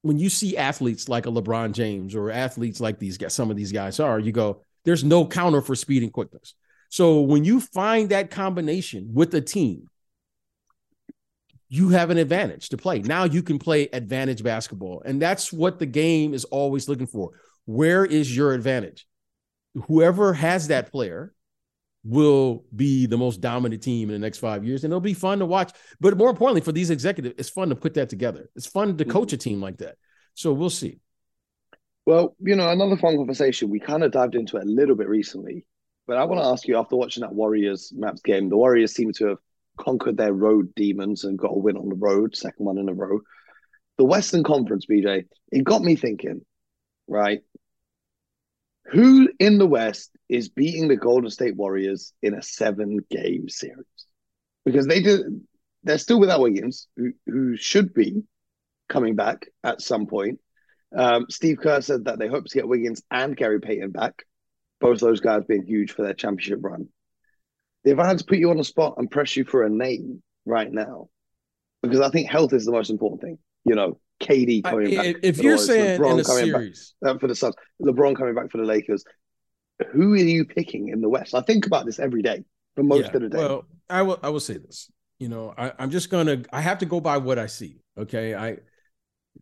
when 0.00 0.18
you 0.18 0.30
see 0.30 0.56
athletes 0.56 1.06
like 1.08 1.26
a 1.26 1.30
LeBron 1.30 1.72
James 1.72 2.14
or 2.14 2.30
athletes 2.30 2.80
like 2.80 2.98
these 2.98 3.18
guys, 3.18 3.34
some 3.34 3.50
of 3.50 3.58
these 3.58 3.72
guys 3.72 4.00
are, 4.00 4.18
you 4.18 4.32
go, 4.32 4.62
there's 4.88 5.04
no 5.04 5.26
counter 5.26 5.60
for 5.60 5.74
speed 5.74 6.02
and 6.02 6.12
quickness. 6.12 6.54
So 6.88 7.20
when 7.20 7.44
you 7.44 7.60
find 7.60 8.08
that 8.08 8.30
combination 8.30 9.10
with 9.12 9.34
a 9.34 9.42
team, 9.42 9.86
you 11.68 11.90
have 11.90 12.08
an 12.08 12.16
advantage 12.16 12.70
to 12.70 12.78
play. 12.78 13.00
Now 13.00 13.24
you 13.24 13.42
can 13.42 13.58
play 13.58 13.90
advantage 13.92 14.42
basketball. 14.42 15.02
And 15.04 15.20
that's 15.20 15.52
what 15.52 15.78
the 15.78 15.84
game 15.84 16.32
is 16.32 16.44
always 16.46 16.88
looking 16.88 17.06
for. 17.06 17.32
Where 17.66 18.06
is 18.06 18.34
your 18.34 18.54
advantage? 18.54 19.06
Whoever 19.74 20.32
has 20.32 20.68
that 20.68 20.90
player 20.90 21.34
will 22.02 22.64
be 22.74 23.04
the 23.04 23.18
most 23.18 23.42
dominant 23.42 23.82
team 23.82 24.08
in 24.08 24.14
the 24.14 24.26
next 24.26 24.38
five 24.38 24.64
years. 24.64 24.84
And 24.84 24.90
it'll 24.90 25.02
be 25.02 25.12
fun 25.12 25.40
to 25.40 25.44
watch. 25.44 25.70
But 26.00 26.16
more 26.16 26.30
importantly, 26.30 26.62
for 26.62 26.72
these 26.72 26.88
executives, 26.88 27.34
it's 27.36 27.50
fun 27.50 27.68
to 27.68 27.76
put 27.76 27.92
that 27.94 28.08
together. 28.08 28.48
It's 28.56 28.66
fun 28.66 28.96
to 28.96 29.04
coach 29.04 29.34
a 29.34 29.36
mm-hmm. 29.36 29.50
team 29.50 29.60
like 29.60 29.76
that. 29.78 29.96
So 30.32 30.54
we'll 30.54 30.70
see. 30.70 31.00
Well, 32.08 32.34
you 32.40 32.56
know, 32.56 32.70
another 32.70 32.96
fun 32.96 33.18
conversation. 33.18 33.68
We 33.68 33.80
kind 33.80 34.02
of 34.02 34.12
dived 34.12 34.34
into 34.34 34.56
it 34.56 34.62
a 34.62 34.66
little 34.66 34.96
bit 34.96 35.10
recently, 35.10 35.66
but 36.06 36.16
I 36.16 36.24
want 36.24 36.40
to 36.40 36.46
ask 36.46 36.66
you 36.66 36.78
after 36.78 36.96
watching 36.96 37.20
that 37.20 37.34
Warriors 37.34 37.92
Mavs 37.94 38.22
game, 38.22 38.48
the 38.48 38.56
Warriors 38.56 38.94
seem 38.94 39.12
to 39.12 39.26
have 39.26 39.38
conquered 39.78 40.16
their 40.16 40.32
road 40.32 40.74
demons 40.74 41.24
and 41.24 41.38
got 41.38 41.50
a 41.50 41.58
win 41.58 41.76
on 41.76 41.90
the 41.90 41.96
road, 41.96 42.34
second 42.34 42.64
one 42.64 42.78
in 42.78 42.88
a 42.88 42.94
row. 42.94 43.20
The 43.98 44.06
Western 44.06 44.42
Conference, 44.42 44.86
BJ, 44.90 45.26
it 45.52 45.64
got 45.64 45.82
me 45.82 45.96
thinking, 45.96 46.40
right? 47.08 47.40
Who 48.86 49.28
in 49.38 49.58
the 49.58 49.66
West 49.66 50.10
is 50.30 50.48
beating 50.48 50.88
the 50.88 50.96
Golden 50.96 51.28
State 51.28 51.56
Warriors 51.56 52.14
in 52.22 52.32
a 52.32 52.40
seven 52.40 53.00
game 53.10 53.50
series? 53.50 53.84
Because 54.64 54.86
they 54.86 55.02
did 55.02 55.24
they're 55.82 55.98
still 55.98 56.20
without 56.20 56.40
Wiggins, 56.40 56.88
who, 56.96 57.12
who 57.26 57.58
should 57.58 57.92
be 57.92 58.22
coming 58.88 59.14
back 59.14 59.48
at 59.62 59.82
some 59.82 60.06
point. 60.06 60.40
Um, 60.96 61.26
Steve 61.28 61.58
Kerr 61.58 61.80
said 61.80 62.06
that 62.06 62.18
they 62.18 62.28
hope 62.28 62.46
to 62.46 62.54
get 62.54 62.68
Wiggins 62.68 63.02
and 63.10 63.36
Gary 63.36 63.60
Payton 63.60 63.90
back, 63.90 64.24
both 64.80 65.00
those 65.00 65.20
guys 65.20 65.44
being 65.44 65.66
huge 65.66 65.92
for 65.92 66.02
their 66.02 66.14
championship 66.14 66.60
run. 66.62 66.88
If 67.84 67.98
I 67.98 68.06
had 68.06 68.18
to 68.18 68.24
put 68.24 68.38
you 68.38 68.50
on 68.50 68.56
the 68.56 68.64
spot 68.64 68.94
and 68.98 69.10
press 69.10 69.36
you 69.36 69.44
for 69.44 69.64
a 69.64 69.70
name 69.70 70.22
right 70.44 70.70
now, 70.70 71.08
because 71.82 72.00
I 72.00 72.10
think 72.10 72.28
health 72.28 72.52
is 72.52 72.64
the 72.64 72.72
most 72.72 72.90
important 72.90 73.20
thing. 73.20 73.38
You 73.64 73.74
know, 73.74 74.00
KD 74.20 74.64
coming 74.64 74.98
I, 74.98 75.12
back. 75.12 75.16
If 75.22 75.38
you're 75.38 75.58
saying 75.58 76.00
LeBron 76.00 76.12
in 76.14 76.20
a 76.20 76.24
series 76.24 76.94
back, 77.00 77.16
uh, 77.16 77.18
for 77.18 77.28
the 77.28 77.34
Suns, 77.34 77.54
LeBron 77.82 78.16
coming 78.16 78.34
back 78.34 78.50
for 78.50 78.58
the 78.58 78.64
Lakers, 78.64 79.04
who 79.92 80.14
are 80.14 80.16
you 80.16 80.44
picking 80.44 80.88
in 80.88 81.00
the 81.00 81.08
West? 81.08 81.34
I 81.34 81.40
think 81.42 81.66
about 81.66 81.86
this 81.86 81.98
every 81.98 82.22
day 82.22 82.44
for 82.74 82.82
most 82.82 83.10
yeah, 83.10 83.16
of 83.16 83.22
the 83.22 83.28
day. 83.28 83.38
Well, 83.38 83.64
I 83.88 84.02
will. 84.02 84.18
I 84.22 84.30
will 84.30 84.40
say 84.40 84.58
this. 84.58 84.90
You 85.18 85.28
know, 85.28 85.54
I, 85.56 85.72
I'm 85.78 85.90
just 85.90 86.10
gonna. 86.10 86.42
I 86.52 86.60
have 86.60 86.78
to 86.78 86.86
go 86.86 87.00
by 87.00 87.18
what 87.18 87.38
I 87.38 87.46
see. 87.46 87.80
Okay, 87.96 88.34
I 88.34 88.58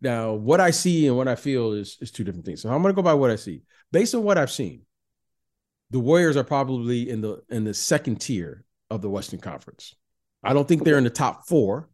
now 0.01 0.33
what 0.35 0.61
I 0.61 0.71
see 0.71 1.07
and 1.07 1.17
what 1.17 1.29
I 1.29 1.37
feel 1.37 1.73
is 1.73 1.97
is 2.01 2.11
two 2.11 2.25
different 2.25 2.47
things. 2.47 2.63
So 2.63 2.71
I'm 2.71 2.83
gonna 2.83 2.95
go 2.95 3.03
by 3.03 3.15
what 3.15 3.31
I 3.31 3.37
see. 3.37 3.63
Based 3.93 4.15
on 4.15 4.23
what 4.23 4.39
I've 4.39 4.51
seen, 4.51 4.83
the 5.91 6.01
Warriors 6.01 6.37
are 6.37 6.45
probably 6.45 7.09
in 7.09 7.21
the 7.21 7.43
in 7.49 7.65
the 7.65 7.75
second 7.75 8.21
tier 8.21 8.65
of 8.91 9.03
the 9.03 9.11
Western 9.11 9.41
Conference. 9.41 9.95
I 10.43 10.53
don't 10.53 10.67
think 10.67 10.85
they're 10.85 10.99
in 10.99 11.05
the 11.05 11.11
top 11.11 11.47
four. 11.47 11.89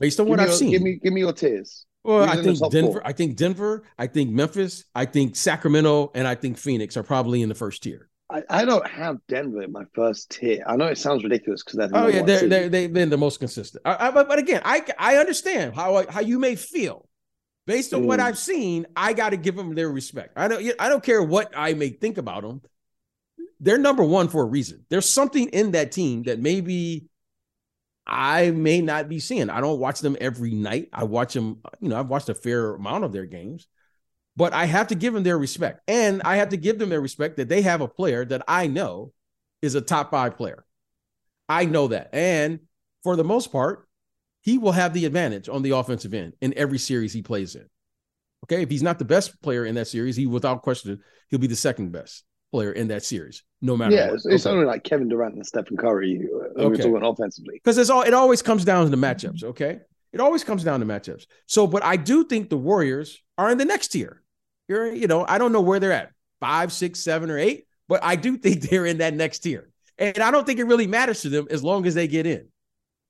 Based 0.00 0.18
on 0.20 0.26
give 0.26 0.30
what 0.30 0.40
I've 0.40 0.54
seen, 0.54 0.70
give 0.70 0.82
me 0.82 0.98
give 1.02 1.12
me 1.12 1.20
your 1.20 1.32
tiers. 1.32 1.86
Well, 2.04 2.28
I 2.28 2.42
think 2.42 2.58
Denver. 2.70 2.92
Four? 2.92 3.06
I 3.06 3.12
think 3.12 3.36
Denver. 3.36 3.84
I 3.98 4.06
think 4.08 4.30
Memphis. 4.30 4.84
I 4.94 5.04
think 5.04 5.36
Sacramento, 5.36 6.10
and 6.14 6.26
I 6.26 6.34
think 6.34 6.58
Phoenix 6.58 6.96
are 6.96 7.04
probably 7.04 7.42
in 7.42 7.48
the 7.48 7.54
first 7.54 7.82
tier. 7.82 8.08
I, 8.28 8.42
I 8.48 8.64
don't 8.64 8.86
have 8.86 9.18
Denver 9.28 9.62
in 9.62 9.72
my 9.72 9.84
first 9.94 10.30
tier. 10.30 10.64
I 10.66 10.76
know 10.76 10.86
it 10.86 10.98
sounds 10.98 11.22
ridiculous 11.22 11.62
because 11.62 11.78
they're 11.78 11.90
oh 11.92 12.08
yeah, 12.08 12.22
they're, 12.22 12.48
they're 12.48 12.68
they've 12.68 12.92
been 12.92 13.10
the 13.10 13.18
most 13.18 13.38
consistent. 13.38 13.82
I, 13.84 14.08
I, 14.08 14.10
but, 14.10 14.26
but 14.26 14.38
again, 14.38 14.62
I 14.64 14.82
I 14.98 15.16
understand 15.16 15.74
how 15.74 16.04
how 16.10 16.20
you 16.20 16.38
may 16.38 16.56
feel 16.56 17.08
based 17.66 17.94
on 17.94 18.02
mm. 18.02 18.06
what 18.06 18.20
I've 18.20 18.38
seen. 18.38 18.86
I 18.96 19.12
got 19.12 19.30
to 19.30 19.36
give 19.36 19.56
them 19.56 19.74
their 19.74 19.90
respect. 19.90 20.32
I 20.36 20.48
don't 20.48 20.74
I 20.78 20.88
don't 20.88 21.02
care 21.02 21.22
what 21.22 21.52
I 21.56 21.74
may 21.74 21.90
think 21.90 22.18
about 22.18 22.42
them. 22.42 22.62
They're 23.60 23.78
number 23.78 24.02
one 24.02 24.28
for 24.28 24.42
a 24.42 24.46
reason. 24.46 24.84
There's 24.88 25.08
something 25.08 25.48
in 25.50 25.72
that 25.72 25.92
team 25.92 26.24
that 26.24 26.40
maybe 26.40 27.06
I 28.06 28.50
may 28.50 28.80
not 28.80 29.08
be 29.08 29.20
seeing. 29.20 29.50
I 29.50 29.60
don't 29.60 29.78
watch 29.78 30.00
them 30.00 30.16
every 30.20 30.52
night. 30.52 30.88
I 30.92 31.04
watch 31.04 31.34
them, 31.34 31.60
you 31.80 31.88
know, 31.88 31.98
I've 31.98 32.08
watched 32.08 32.28
a 32.28 32.34
fair 32.34 32.74
amount 32.74 33.04
of 33.04 33.12
their 33.12 33.26
games, 33.26 33.68
but 34.36 34.52
I 34.52 34.64
have 34.64 34.88
to 34.88 34.96
give 34.96 35.14
them 35.14 35.22
their 35.22 35.38
respect. 35.38 35.80
And 35.86 36.22
I 36.24 36.36
have 36.36 36.48
to 36.48 36.56
give 36.56 36.80
them 36.80 36.88
their 36.88 37.00
respect 37.00 37.36
that 37.36 37.48
they 37.48 37.62
have 37.62 37.80
a 37.80 37.88
player 37.88 38.24
that 38.24 38.42
I 38.48 38.66
know 38.66 39.12
is 39.60 39.76
a 39.76 39.80
top 39.80 40.10
five 40.10 40.36
player. 40.36 40.64
I 41.48 41.64
know 41.66 41.88
that. 41.88 42.10
And 42.12 42.60
for 43.04 43.14
the 43.14 43.24
most 43.24 43.52
part, 43.52 43.86
he 44.42 44.58
will 44.58 44.72
have 44.72 44.92
the 44.92 45.06
advantage 45.06 45.48
on 45.48 45.62
the 45.62 45.70
offensive 45.70 46.12
end 46.12 46.34
in 46.40 46.52
every 46.56 46.78
series 46.78 47.12
he 47.12 47.22
plays 47.22 47.54
in. 47.54 47.66
Okay. 48.44 48.62
If 48.62 48.70
he's 48.70 48.82
not 48.82 48.98
the 48.98 49.04
best 49.04 49.40
player 49.42 49.64
in 49.64 49.76
that 49.76 49.88
series, 49.88 50.16
he 50.16 50.26
without 50.26 50.62
question, 50.62 51.00
he'll 51.28 51.38
be 51.38 51.46
the 51.46 51.56
second 51.56 51.92
best 51.92 52.24
player 52.52 52.72
in 52.72 52.88
that 52.88 53.02
series, 53.02 53.42
no 53.60 53.76
matter. 53.76 53.94
Yeah, 53.94 54.06
what. 54.06 54.14
it's, 54.14 54.26
it's 54.26 54.46
okay. 54.46 54.54
only 54.54 54.66
like 54.66 54.84
Kevin 54.84 55.08
Durant 55.08 55.34
and 55.34 55.46
Stephen 55.46 55.76
Curry. 55.76 56.28
Uh, 56.32 56.62
okay. 56.62 56.68
We're 56.68 56.76
talking 56.76 57.04
offensively 57.08 57.54
because 57.54 57.78
it's 57.78 57.90
all. 57.90 58.02
It 58.02 58.14
always 58.14 58.42
comes 58.42 58.64
down 58.64 58.84
to 58.84 58.90
the 58.90 58.96
matchups. 58.96 59.42
Okay, 59.42 59.80
it 60.12 60.20
always 60.20 60.44
comes 60.44 60.62
down 60.62 60.80
to 60.80 60.86
matchups. 60.86 61.24
So, 61.46 61.66
but 61.66 61.82
I 61.82 61.96
do 61.96 62.24
think 62.24 62.50
the 62.50 62.58
Warriors 62.58 63.20
are 63.38 63.50
in 63.50 63.58
the 63.58 63.64
next 63.64 63.88
tier. 63.88 64.22
You're, 64.68 64.92
you 64.92 65.08
know, 65.08 65.24
I 65.26 65.38
don't 65.38 65.52
know 65.52 65.60
where 65.60 65.80
they're 65.80 65.92
at, 65.92 66.10
five, 66.40 66.72
six, 66.72 67.00
seven, 67.00 67.30
or 67.30 67.38
eight, 67.38 67.66
but 67.88 68.04
I 68.04 68.16
do 68.16 68.36
think 68.36 68.62
they're 68.70 68.86
in 68.86 68.98
that 68.98 69.14
next 69.14 69.40
tier, 69.40 69.70
and 69.98 70.18
I 70.18 70.30
don't 70.30 70.46
think 70.46 70.60
it 70.60 70.64
really 70.64 70.86
matters 70.86 71.22
to 71.22 71.28
them 71.28 71.48
as 71.50 71.64
long 71.64 71.86
as 71.86 71.94
they 71.94 72.06
get 72.06 72.26
in. 72.26 72.48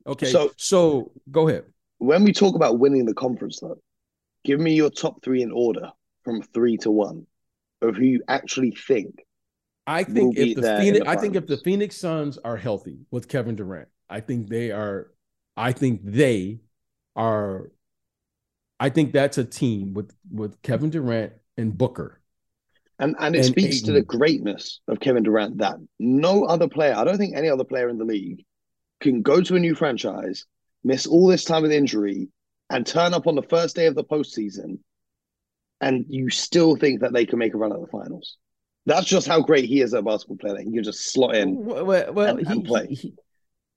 Okay, 0.07 0.31
so 0.31 0.51
so 0.57 1.13
go 1.31 1.49
ahead. 1.49 1.65
When 1.99 2.25
we 2.25 2.33
talk 2.33 2.55
about 2.57 2.79
winning 2.79 3.07
the 3.07 3.15
conference, 3.15 3.61
though, 3.61 3.79
give 4.45 4.59
me 4.59 4.75
your 4.75 4.91
top 4.91 5.23
three 5.23 5.43
in 5.43 5.53
order 5.53 5.91
from 6.25 6.43
three 6.43 6.77
to 6.79 6.91
one 6.91 7.27
of 7.81 7.97
who 7.97 8.05
you 8.05 8.23
actually 8.29 8.73
think 8.73 9.23
I 9.87 10.05
think 10.05 10.39
if 10.39 10.57
the 10.57 10.63
Phoenix, 10.63 11.05
the 11.05 11.11
I 11.11 11.17
think 11.17 11.35
if 11.35 11.47
the 11.47 11.57
Phoenix 11.57 11.97
Suns 11.97 12.39
are 12.39 12.57
healthy 12.57 13.01
with 13.11 13.29
Kevin 13.29 13.57
Durant, 13.57 13.89
I 14.09 14.21
think 14.21 14.49
they 14.49 14.71
are. 14.71 15.13
I 15.57 15.73
think 15.73 16.01
they 16.05 16.61
are. 17.17 17.73
I 18.79 18.91
think 18.91 19.13
that's 19.13 19.39
a 19.39 19.45
team 19.45 19.93
with 19.95 20.15
with 20.31 20.63
Kevin 20.63 20.91
Durant 20.91 21.33
and 21.57 21.77
Booker. 21.77 22.21
And 22.99 23.17
and 23.19 23.35
it 23.35 23.39
and 23.41 23.47
speaks 23.49 23.77
Ayton. 23.77 23.87
to 23.87 23.93
the 23.95 24.03
greatness 24.03 24.81
of 24.87 25.01
Kevin 25.01 25.25
Durant 25.25 25.59
that 25.59 25.77
no 25.99 26.45
other 26.45 26.69
player, 26.69 26.95
I 26.95 27.03
don't 27.03 27.19
think 27.19 27.37
any 27.37 27.49
other 27.49 27.65
player 27.65 27.89
in 27.89 27.99
the 27.99 28.05
league 28.05 28.45
can 29.03 29.23
go 29.23 29.43
to 29.43 29.57
a 29.57 29.61
new 29.61 29.75
franchise, 29.75 30.47
miss 30.83 31.07
all 31.07 31.27
this 31.27 31.45
time 31.45 31.63
with 31.63 31.73
injury, 31.73 32.29
and 32.71 32.87
turn 32.87 33.13
up 33.13 33.27
on 33.27 33.35
the 33.35 33.43
first 33.43 33.77
day 33.77 33.87
of 33.87 33.95
the 33.95 34.05
postseason, 34.05 34.79
and 35.81 36.07
you 36.09 36.31
still 36.31 36.77
think 36.77 37.01
that 37.01 37.13
they 37.13 37.27
can 37.27 37.39
make 37.39 37.53
a 37.53 37.59
run 37.59 37.73
at 37.73 37.81
the 37.81 37.87
finals. 37.89 38.39
That's 38.87 39.07
just 39.07 39.29
how 39.29 39.41
great 39.41 39.67
he 39.67 39.81
is 39.81 39.93
as 39.93 40.01
a 40.01 40.03
basketball 40.03 40.39
player. 40.39 40.59
He 40.59 40.73
can 40.73 40.83
just 40.83 41.13
slot 41.13 41.37
in 41.37 41.65
well, 41.65 42.13
well, 42.13 42.37
and, 42.37 42.47
he, 42.47 42.53
and 42.53 42.65
play. 42.65 42.87
He, 42.89 42.95
he, 42.95 43.15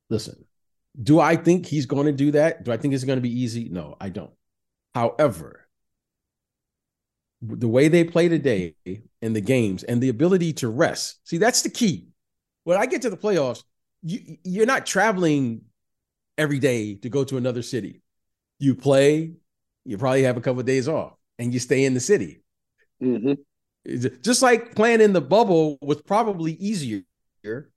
listen, 0.09 0.45
do 1.01 1.19
I 1.19 1.35
think 1.35 1.65
he's 1.65 1.85
going 1.85 2.05
to 2.05 2.11
do 2.11 2.31
that? 2.31 2.63
Do 2.63 2.71
I 2.71 2.77
think 2.77 2.93
it's 2.93 3.03
going 3.03 3.17
to 3.17 3.21
be 3.21 3.41
easy? 3.41 3.69
No, 3.69 3.97
I 3.99 4.09
don't. 4.09 4.31
However, 4.93 5.67
the 7.41 7.67
way 7.67 7.87
they 7.87 8.03
play 8.03 8.29
today 8.29 8.75
in 9.21 9.33
the 9.33 9.41
games 9.41 9.83
and 9.83 10.01
the 10.01 10.09
ability 10.09 10.53
to 10.53 10.69
rest, 10.69 11.19
see, 11.23 11.37
that's 11.37 11.61
the 11.61 11.69
key. 11.69 12.07
When 12.63 12.77
I 12.77 12.85
get 12.85 13.01
to 13.03 13.09
the 13.09 13.17
playoffs, 13.17 13.63
you 14.03 14.37
you're 14.43 14.65
not 14.65 14.85
traveling 14.85 15.61
every 16.37 16.59
day 16.59 16.95
to 16.95 17.09
go 17.09 17.23
to 17.25 17.37
another 17.37 17.61
city. 17.61 18.01
You 18.59 18.75
play, 18.75 19.33
you 19.85 19.97
probably 19.97 20.23
have 20.23 20.37
a 20.37 20.41
couple 20.41 20.59
of 20.61 20.65
days 20.65 20.87
off, 20.87 21.13
and 21.39 21.53
you 21.53 21.59
stay 21.59 21.85
in 21.85 21.93
the 21.93 21.99
city. 21.99 22.41
hmm 22.99 23.35
Just 24.21 24.41
like 24.41 24.73
playing 24.75 25.01
in 25.01 25.13
the 25.13 25.21
bubble 25.21 25.77
was 25.81 26.01
probably 26.01 26.53
easier 26.53 27.03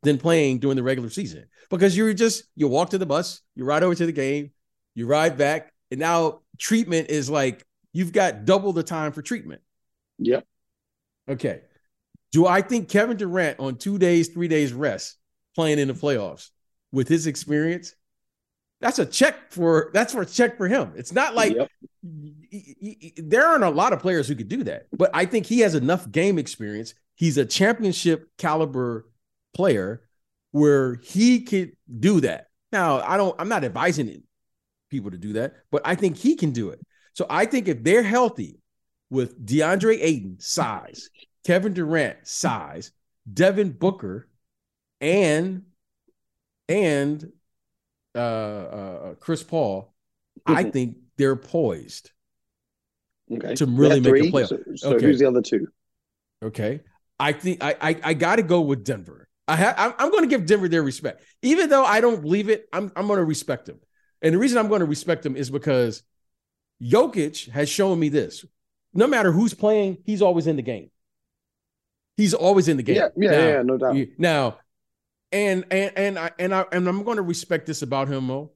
than 0.02 0.16
playing 0.18 0.58
during 0.58 0.76
the 0.76 0.82
regular 0.82 1.10
season 1.10 1.44
because 1.68 1.96
you're 1.96 2.14
just 2.14 2.44
you 2.56 2.68
walk 2.68 2.90
to 2.90 2.98
the 2.98 3.06
bus, 3.06 3.42
you 3.54 3.64
ride 3.64 3.82
over 3.82 3.94
to 3.94 4.06
the 4.06 4.12
game, 4.12 4.52
you 4.94 5.06
ride 5.06 5.36
back, 5.36 5.72
and 5.90 6.00
now 6.00 6.40
treatment 6.58 7.10
is 7.10 7.28
like 7.28 7.64
you've 7.92 8.12
got 8.12 8.46
double 8.46 8.72
the 8.72 8.82
time 8.82 9.12
for 9.12 9.20
treatment. 9.20 9.60
Yep. 10.18 10.46
Okay. 11.28 11.62
Do 12.32 12.46
I 12.46 12.62
think 12.62 12.90
Kevin 12.90 13.18
Durant 13.18 13.60
on 13.60 13.76
two 13.76 13.98
days, 13.98 14.30
three 14.30 14.48
days 14.48 14.72
rest 14.74 15.17
playing 15.58 15.80
in 15.80 15.88
the 15.88 15.94
playoffs 15.94 16.50
with 16.92 17.08
his 17.08 17.26
experience? 17.26 17.92
That's 18.80 19.00
a 19.00 19.06
check 19.06 19.50
for 19.50 19.90
that's 19.92 20.12
for 20.12 20.22
a 20.22 20.26
check 20.26 20.56
for 20.56 20.68
him. 20.68 20.92
It's 20.94 21.12
not 21.12 21.34
like 21.34 21.56
Yep. 21.56 21.68
y- 22.04 22.74
y- 22.80 23.12
there 23.16 23.44
aren't 23.44 23.64
a 23.64 23.70
lot 23.70 23.92
of 23.92 23.98
players 23.98 24.28
who 24.28 24.36
could 24.36 24.46
do 24.48 24.62
that, 24.64 24.86
but 24.96 25.10
I 25.12 25.24
think 25.26 25.46
he 25.46 25.58
has 25.60 25.74
enough 25.74 26.08
game 26.12 26.38
experience. 26.38 26.94
He's 27.16 27.38
a 27.38 27.44
championship 27.44 28.28
caliber 28.38 29.08
player 29.52 30.02
where 30.52 30.94
he 31.02 31.40
could 31.40 31.72
do 31.98 32.20
that. 32.20 32.46
Now, 32.70 33.00
I 33.00 33.16
don't, 33.16 33.34
I'm 33.40 33.48
not 33.48 33.64
advising 33.64 34.22
people 34.90 35.10
to 35.10 35.18
do 35.18 35.32
that, 35.32 35.54
but 35.72 35.82
I 35.84 35.96
think 35.96 36.16
he 36.16 36.36
can 36.36 36.52
do 36.52 36.70
it. 36.70 36.78
So 37.14 37.26
I 37.28 37.46
think 37.46 37.66
if 37.66 37.82
they're 37.82 38.04
healthy 38.04 38.60
with 39.10 39.44
DeAndre 39.44 39.98
Ayton 40.00 40.36
size, 40.38 41.10
Kevin 41.44 41.74
Durant 41.74 42.18
size, 42.22 42.92
Devin 43.32 43.72
Booker, 43.72 44.28
and 45.00 45.62
and 46.68 47.32
uh, 48.14 48.18
uh, 48.18 49.14
Chris 49.14 49.42
Paul, 49.42 49.92
I 50.46 50.64
think 50.64 50.96
they're 51.16 51.36
poised. 51.36 52.10
Okay. 53.30 53.54
To 53.56 53.66
really 53.66 54.00
make 54.00 54.06
a 54.06 54.08
three. 54.10 54.32
playoff. 54.32 54.48
So, 54.48 54.58
so 54.76 54.94
Okay. 54.94 55.04
who's 55.06 55.18
the 55.18 55.26
other 55.28 55.42
two? 55.42 55.68
Okay. 56.42 56.80
I 57.18 57.32
think 57.32 57.62
I 57.62 57.74
I, 57.80 57.96
I 58.04 58.14
got 58.14 58.36
to 58.36 58.42
go 58.42 58.60
with 58.62 58.84
Denver. 58.84 59.28
I 59.46 59.56
ha- 59.56 59.74
I'm, 59.76 59.94
I'm 59.98 60.10
going 60.10 60.24
to 60.24 60.28
give 60.28 60.46
Denver 60.46 60.68
their 60.68 60.82
respect, 60.82 61.22
even 61.42 61.68
though 61.70 61.84
I 61.84 62.00
don't 62.00 62.20
believe 62.22 62.48
it. 62.48 62.68
I'm 62.72 62.92
I'm 62.96 63.06
going 63.06 63.18
to 63.18 63.24
respect 63.24 63.66
them, 63.66 63.80
and 64.22 64.34
the 64.34 64.38
reason 64.38 64.58
I'm 64.58 64.68
going 64.68 64.80
to 64.80 64.86
respect 64.86 65.22
them 65.22 65.36
is 65.36 65.50
because 65.50 66.02
Jokic 66.82 67.48
has 67.50 67.68
shown 67.68 67.98
me 67.98 68.08
this: 68.08 68.44
no 68.94 69.06
matter 69.06 69.32
who's 69.32 69.54
playing, 69.54 69.98
he's 70.04 70.22
always 70.22 70.46
in 70.46 70.56
the 70.56 70.62
game. 70.62 70.90
He's 72.16 72.34
always 72.34 72.68
in 72.68 72.76
the 72.76 72.82
game. 72.82 72.96
Yeah, 72.96 73.08
yeah, 73.16 73.30
Now- 73.30 73.46
yeah, 73.48 73.62
no 73.62 73.76
doubt. 73.78 73.96
Now, 74.18 74.58
and 75.32 75.64
and 75.70 75.92
and 75.96 76.18
I 76.18 76.30
and 76.38 76.54
I 76.54 76.64
and 76.72 76.88
I'm 76.88 77.02
going 77.04 77.16
to 77.16 77.22
respect 77.22 77.66
this 77.66 77.82
about 77.82 78.08
him, 78.08 78.24
Mo. 78.24 78.52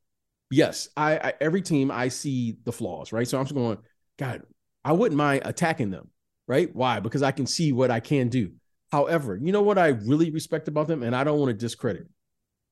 Yes, 0.50 0.88
I, 0.96 1.16
I 1.16 1.34
every 1.40 1.62
team 1.62 1.90
I 1.90 2.08
see 2.08 2.56
the 2.64 2.72
flaws, 2.72 3.12
right? 3.12 3.26
So 3.26 3.38
I'm 3.38 3.44
just 3.44 3.54
going, 3.54 3.78
God, 4.18 4.42
I 4.84 4.92
wouldn't 4.92 5.16
mind 5.16 5.42
attacking 5.44 5.90
them, 5.90 6.10
right? 6.46 6.74
Why? 6.74 7.00
Because 7.00 7.22
I 7.22 7.32
can 7.32 7.46
see 7.46 7.72
what 7.72 7.90
I 7.90 8.00
can 8.00 8.28
do. 8.28 8.52
However, 8.90 9.38
you 9.40 9.52
know 9.52 9.62
what 9.62 9.78
I 9.78 9.88
really 9.88 10.30
respect 10.30 10.68
about 10.68 10.86
them, 10.86 11.02
and 11.02 11.16
I 11.16 11.24
don't 11.24 11.38
want 11.38 11.50
to 11.50 11.54
discredit. 11.54 12.08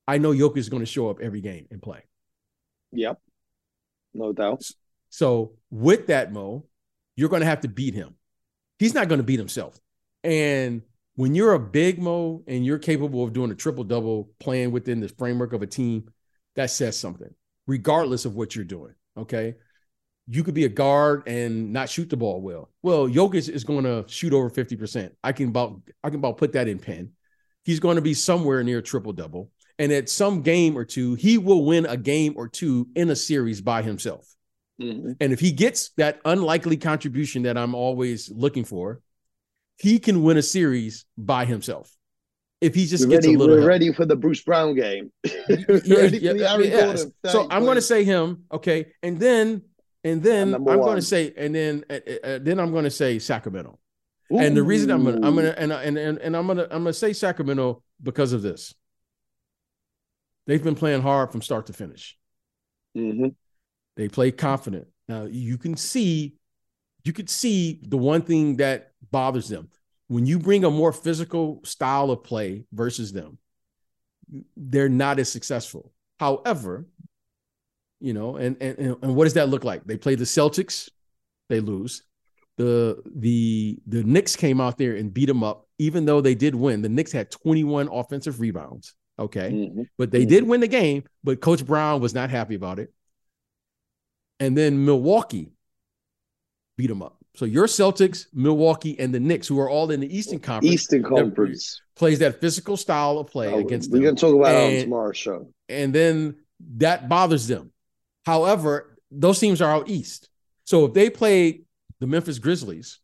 I 0.07 0.19
know 0.19 0.33
Jokic 0.33 0.59
is 0.59 0.69
going 0.69 0.81
to 0.81 0.87
show 0.87 1.09
up 1.09 1.21
every 1.21 1.41
game 1.41 1.67
and 1.71 1.81
play. 1.81 2.03
Yep. 2.93 3.19
No 4.13 4.33
doubt. 4.33 4.63
So 5.09 5.53
with 5.71 6.09
that, 6.09 6.33
Mo, 6.33 6.67
you're 7.17 7.29
going 7.29 7.41
to 7.41 7.47
have 7.47 7.61
to 7.61 7.69
beat 7.69 7.95
him. 7.95 8.17
He's 8.79 8.95
not 8.95 9.09
going 9.09 9.21
to 9.21 9.25
beat 9.25 9.39
himself. 9.39 9.79
And 10.25 10.83
when 11.17 11.35
you're 11.35 11.55
a 11.55 11.61
big 11.61 11.99
Mo 11.99 12.43
and 12.47 12.65
you're 12.65 12.79
capable 12.79 13.25
of 13.25 13.33
doing 13.33 13.51
a 13.51 13.55
triple 13.55 13.85
double, 13.85 14.31
playing 14.39 14.73
within 14.73 15.01
the 15.01 15.09
framework 15.09 15.53
of 15.53 15.63
a 15.63 15.67
team, 15.67 16.11
that 16.57 16.71
says 16.71 16.99
something, 16.99 17.33
regardless 17.67 18.25
of 18.25 18.35
what 18.35 18.55
you're 18.55 18.65
doing. 18.65 18.95
Okay. 19.17 19.55
You 20.27 20.45
could 20.45 20.55
be 20.55 20.65
a 20.65 20.69
guard 20.69 21.25
and 21.27 21.73
not 21.73 21.89
shoot 21.89 22.09
the 22.09 22.17
ball 22.17 22.41
well. 22.41 22.71
Well, 22.83 23.09
Jokic 23.09 23.49
is 23.49 23.65
going 23.65 23.85
to 23.85 24.05
shoot 24.07 24.33
over 24.33 24.49
50%. 24.49 25.11
I 25.25 25.33
can 25.33 25.49
about 25.49 25.81
I 26.05 26.11
can 26.11 26.21
about 26.21 26.39
put 26.39 26.53
that 26.53 26.69
in 26.69 26.79
pen. 26.79 27.13
He's 27.65 27.81
going 27.81 27.97
to 27.97 28.03
be 28.03 28.15
somewhere 28.15 28.63
near 28.63 28.81
triple 28.81 29.13
double. 29.13 29.51
And 29.79 29.91
at 29.93 30.09
some 30.09 30.43
game 30.43 30.77
or 30.77 30.85
two, 30.85 31.15
he 31.15 31.39
will 31.39 31.65
win 31.65 31.87
a 31.87 31.97
game 31.97 32.35
or 32.37 32.49
two 32.49 32.89
in 32.95 33.11
a 33.11 33.17
series 33.17 33.61
by 33.61 33.83
himself. 33.83 34.35
Mhm. 34.81 35.17
And 35.21 35.33
if 35.33 35.41
he 35.41 35.53
gets 35.53 35.91
that 35.97 36.21
unlikely 36.25 36.77
contribution 36.77 37.43
that 37.43 37.59
I'm 37.59 37.75
always 37.75 38.31
looking 38.31 38.65
for, 38.65 39.01
he 39.81 39.99
can 39.99 40.23
win 40.23 40.37
a 40.37 40.43
series 40.43 41.07
by 41.17 41.45
himself. 41.47 41.91
If 42.61 42.75
he 42.75 42.85
just 42.87 43.05
We're 43.05 43.13
gets 43.13 43.27
ready, 43.27 43.35
a 43.35 43.39
little 43.39 43.55
we're 43.57 43.61
help. 43.61 43.69
ready 43.69 43.93
for 43.93 44.05
the 44.05 44.17
Bruce 44.17 44.43
Brown 44.43 44.75
game. 44.75 45.11
Yeah, 45.49 45.97
ready 45.97 46.19
yeah, 46.19 46.59
yeah. 46.59 46.97
So 47.27 47.47
I'm 47.51 47.65
going 47.65 47.77
to 47.77 47.83
say 47.83 48.05
him, 48.05 48.45
okay, 48.53 48.93
and 49.03 49.19
then 49.19 49.63
and 50.05 50.23
then 50.23 50.55
I'm 50.55 50.65
going 50.65 50.97
to 50.97 51.03
say 51.03 51.33
and 51.37 51.55
then 51.55 51.85
uh, 51.89 51.95
uh, 52.23 52.39
then 52.43 52.61
I'm 52.61 52.71
going 52.73 52.85
to 52.85 52.91
say 52.91 53.19
Sacramento. 53.19 53.79
And 54.31 54.57
the 54.57 54.63
reason 54.63 54.91
I'm 54.91 55.03
gonna 55.05 55.27
I'm 55.27 55.35
gonna 55.35 55.55
and 55.57 55.73
and 55.73 55.99
and, 55.99 56.19
and 56.19 56.37
I'm 56.37 56.47
gonna 56.47 56.65
I'm 56.65 56.85
gonna 56.85 56.93
say 56.93 57.13
Sacramento 57.13 57.83
because 58.03 58.33
of 58.33 58.43
this. 58.43 58.75
They've 60.47 60.63
been 60.63 60.75
playing 60.77 61.03
hard 61.03 61.33
from 61.33 61.43
start 61.43 61.67
to 61.67 61.73
finish. 61.73 62.17
Mhm. 62.97 63.35
They 63.97 64.09
play 64.09 64.31
confident. 64.31 64.87
Now 65.09 65.25
you 65.25 65.59
can 65.59 65.77
see, 65.77 66.37
you 67.05 67.13
could 67.13 67.29
see 67.29 67.81
the 67.83 67.97
one 67.97 68.23
thing 68.23 68.57
that 68.59 68.90
bothers 69.11 69.49
them 69.49 69.69
when 70.09 70.27
you 70.27 70.39
bring 70.39 70.65
a 70.65 70.71
more 70.71 70.93
physical 70.93 71.61
style 71.65 72.11
of 72.11 72.25
play 72.25 72.65
versus 72.73 73.13
them. 73.13 73.39
They're 74.57 74.89
not 74.89 75.19
as 75.19 75.31
successful. 75.31 75.93
However, 76.19 76.87
you 78.01 78.13
know, 78.13 78.37
and 78.37 78.57
and 78.61 78.79
and 79.03 79.15
what 79.17 79.25
does 79.25 79.35
that 79.35 79.49
look 79.49 79.65
like? 79.65 79.85
They 79.85 79.97
play 79.97 80.15
the 80.15 80.25
Celtics, 80.25 80.89
they 81.49 81.61
lose. 81.61 82.03
The 82.57 83.03
the 83.15 83.79
the 83.87 84.03
Knicks 84.05 84.37
came 84.37 84.61
out 84.61 84.79
there 84.79 84.95
and 84.97 85.13
beat 85.13 85.27
them 85.27 85.43
up, 85.43 85.67
even 85.79 86.05
though 86.05 86.21
they 86.21 86.35
did 86.35 86.55
win. 86.55 86.83
The 86.83 86.89
Knicks 86.89 87.13
had 87.13 87.31
21 87.31 87.89
offensive 87.91 88.41
rebounds. 88.41 88.95
Okay 89.19 89.51
Mhm. 89.53 89.87
but 89.99 90.11
they 90.11 90.25
did 90.25 90.45
win 90.45 90.61
the 90.61 90.69
game. 90.69 91.05
But 91.23 91.41
Coach 91.41 91.65
Brown 91.67 92.01
was 92.01 92.15
not 92.15 92.31
happy 92.31 92.55
about 92.55 92.79
it. 92.79 92.93
And 94.39 94.57
then 94.57 94.85
Milwaukee 94.87 95.53
beat 96.79 96.87
them 96.87 97.03
up. 97.03 97.20
So 97.41 97.47
your 97.47 97.65
Celtics, 97.69 98.27
Milwaukee, 98.35 99.01
and 99.01 99.15
the 99.15 99.19
Knicks, 99.19 99.49
who 99.49 99.59
are 99.61 99.71
all 99.71 99.91
in 99.91 100.01
the 100.01 100.15
Eastern 100.15 100.41
Conference, 100.41 100.75
Eastern 100.75 101.03
Conference. 101.03 101.81
plays 101.97 102.19
that 102.19 102.39
physical 102.39 102.77
style 102.77 103.17
of 103.17 103.29
play 103.29 103.51
Oh, 103.51 103.61
against 103.61 103.91
We're 103.91 104.03
them, 104.03 104.15
to 104.15 104.21
talk 104.21 104.35
about 104.35 104.55
it 104.55 104.77
on 104.77 104.83
tomorrow's 104.85 105.17
show. 105.17 105.51
and 105.67 105.91
then 105.95 106.37
that 106.77 107.09
bothers 107.09 107.47
them. 107.49 107.73
However, 108.27 108.99
those 109.11 109.39
teams 109.39 109.63
are 109.63 109.71
out 109.75 109.89
east. 109.89 110.29
So 110.65 110.85
if 110.85 110.93
they 110.93 111.09
play 111.09 111.63
the 111.99 112.07
Memphis 112.07 112.39
Grizzlies, 112.39 112.99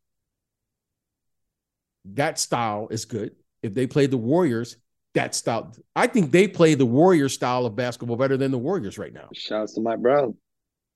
that 2.05 2.39
style 2.39 2.89
is 2.91 3.07
good. 3.07 3.37
If 3.63 3.73
they 3.73 3.87
play 3.87 4.05
the 4.05 4.19
Warriors, 4.19 4.77
that 5.15 5.35
style, 5.35 5.73
I 5.95 6.09
think 6.09 6.31
they 6.31 6.47
play 6.47 6.75
the 6.75 6.85
Warrior 6.85 7.31
style 7.31 7.65
of 7.65 7.75
basketball 7.75 8.19
better 8.19 8.37
than 8.37 8.51
the 8.51 8.59
Warriors 8.59 8.99
right 8.99 9.15
now. 9.15 9.31
Shouts 9.33 9.73
to 9.77 9.81
Mike 9.81 10.01
Brown. 10.01 10.35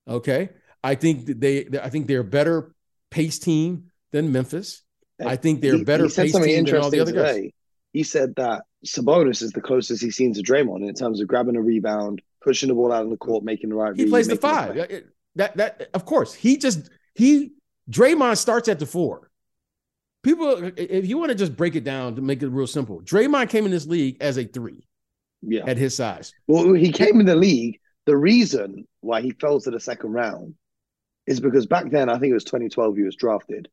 Okay, 0.07 0.49
I 0.83 0.93
think 0.93 1.25
they, 1.25 1.65
I 1.81 1.89
think 1.89 2.05
they're 2.05 2.21
better 2.21 2.75
pace 3.11 3.37
team 3.37 3.91
than 4.11 4.31
Memphis. 4.31 4.81
I 5.23 5.35
think 5.35 5.61
they're 5.61 5.77
He- 5.77 5.83
better 5.83 6.07
he 6.07 6.13
pace 6.15 6.33
team 6.33 6.65
than 6.65 6.75
all 6.77 6.89
the 6.89 6.99
other 6.99 7.11
guys. 7.11 7.35
today. 7.35 7.53
He 7.93 8.01
said 8.03 8.33
that 8.37 8.63
Sabonis 8.85 9.43
is 9.43 9.51
the 9.51 9.61
closest 9.61 10.01
he's 10.01 10.15
seen 10.15 10.33
to 10.33 10.41
Draymond 10.41 10.87
in 10.87 10.95
terms 10.95 11.21
of 11.21 11.27
grabbing 11.27 11.55
a 11.57 11.61
rebound, 11.61 12.21
pushing 12.41 12.69
the 12.69 12.73
ball 12.75 12.91
out 12.91 13.03
on 13.03 13.11
the 13.11 13.17
court, 13.17 13.43
making 13.43 13.69
the 13.69 13.75
right 13.75 13.95
He 13.95 14.03
read, 14.03 14.09
plays 14.09 14.27
the 14.27 14.35
five. 14.37 14.73
play. 14.73 15.03
That 15.35 15.55
that 15.57 15.89
of 15.93 16.05
course 16.05 16.33
he 16.33 16.57
just 16.57 16.89
he 17.13 17.51
Draymond 17.89 18.37
starts 18.37 18.67
at 18.69 18.79
the 18.79 18.85
four. 18.85 19.29
People, 20.23 20.71
if 20.77 21.07
you 21.07 21.17
want 21.17 21.29
to 21.29 21.35
just 21.35 21.55
break 21.55 21.75
it 21.75 21.83
down 21.83 22.15
to 22.15 22.21
make 22.21 22.41
it 22.43 22.47
real 22.49 22.67
simple, 22.67 23.01
Draymond 23.01 23.49
came 23.49 23.65
in 23.65 23.71
this 23.71 23.85
league 23.87 24.17
as 24.21 24.37
a 24.37 24.45
three 24.45 24.87
Yeah. 25.41 25.65
at 25.65 25.77
his 25.77 25.95
size. 25.95 26.33
Well, 26.47 26.73
he 26.73 26.91
came 26.91 27.19
in 27.19 27.25
the 27.25 27.35
league. 27.35 27.79
The 28.05 28.15
reason 28.17 28.87
why 29.01 29.21
he 29.21 29.31
fell 29.31 29.59
to 29.61 29.71
the 29.71 29.79
second 29.79 30.11
round 30.11 30.55
is 31.27 31.39
because 31.39 31.65
back 31.65 31.89
then, 31.91 32.09
I 32.09 32.17
think 32.19 32.31
it 32.31 32.35
was 32.35 32.43
2012, 32.43 32.97
he 32.97 33.03
was 33.03 33.15
drafted. 33.15 33.69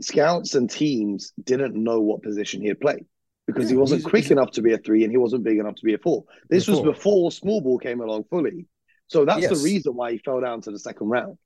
Scouts 0.00 0.54
and 0.54 0.68
teams 0.68 1.32
didn't 1.42 1.74
know 1.74 2.00
what 2.00 2.22
position 2.22 2.62
he'd 2.62 2.80
play 2.80 3.04
because 3.46 3.68
he 3.70 3.76
wasn't 3.76 4.04
quick 4.04 4.30
enough 4.30 4.50
to 4.52 4.62
be 4.62 4.72
a 4.72 4.78
three 4.78 5.02
and 5.04 5.10
he 5.12 5.16
wasn't 5.16 5.44
big 5.44 5.58
enough 5.58 5.74
to 5.76 5.84
be 5.84 5.94
a 5.94 5.98
four. 5.98 6.24
This 6.48 6.66
was 6.66 6.78
Before. 6.80 6.92
before 6.92 7.32
small 7.32 7.60
ball 7.60 7.78
came 7.78 8.00
along 8.00 8.24
fully. 8.30 8.66
So 9.08 9.24
that's 9.24 9.42
Yes. 9.42 9.50
the 9.58 9.64
reason 9.64 9.94
why 9.94 10.12
he 10.12 10.18
fell 10.18 10.40
down 10.40 10.60
to 10.62 10.70
the 10.70 10.78
second 10.78 11.08
round. 11.08 11.38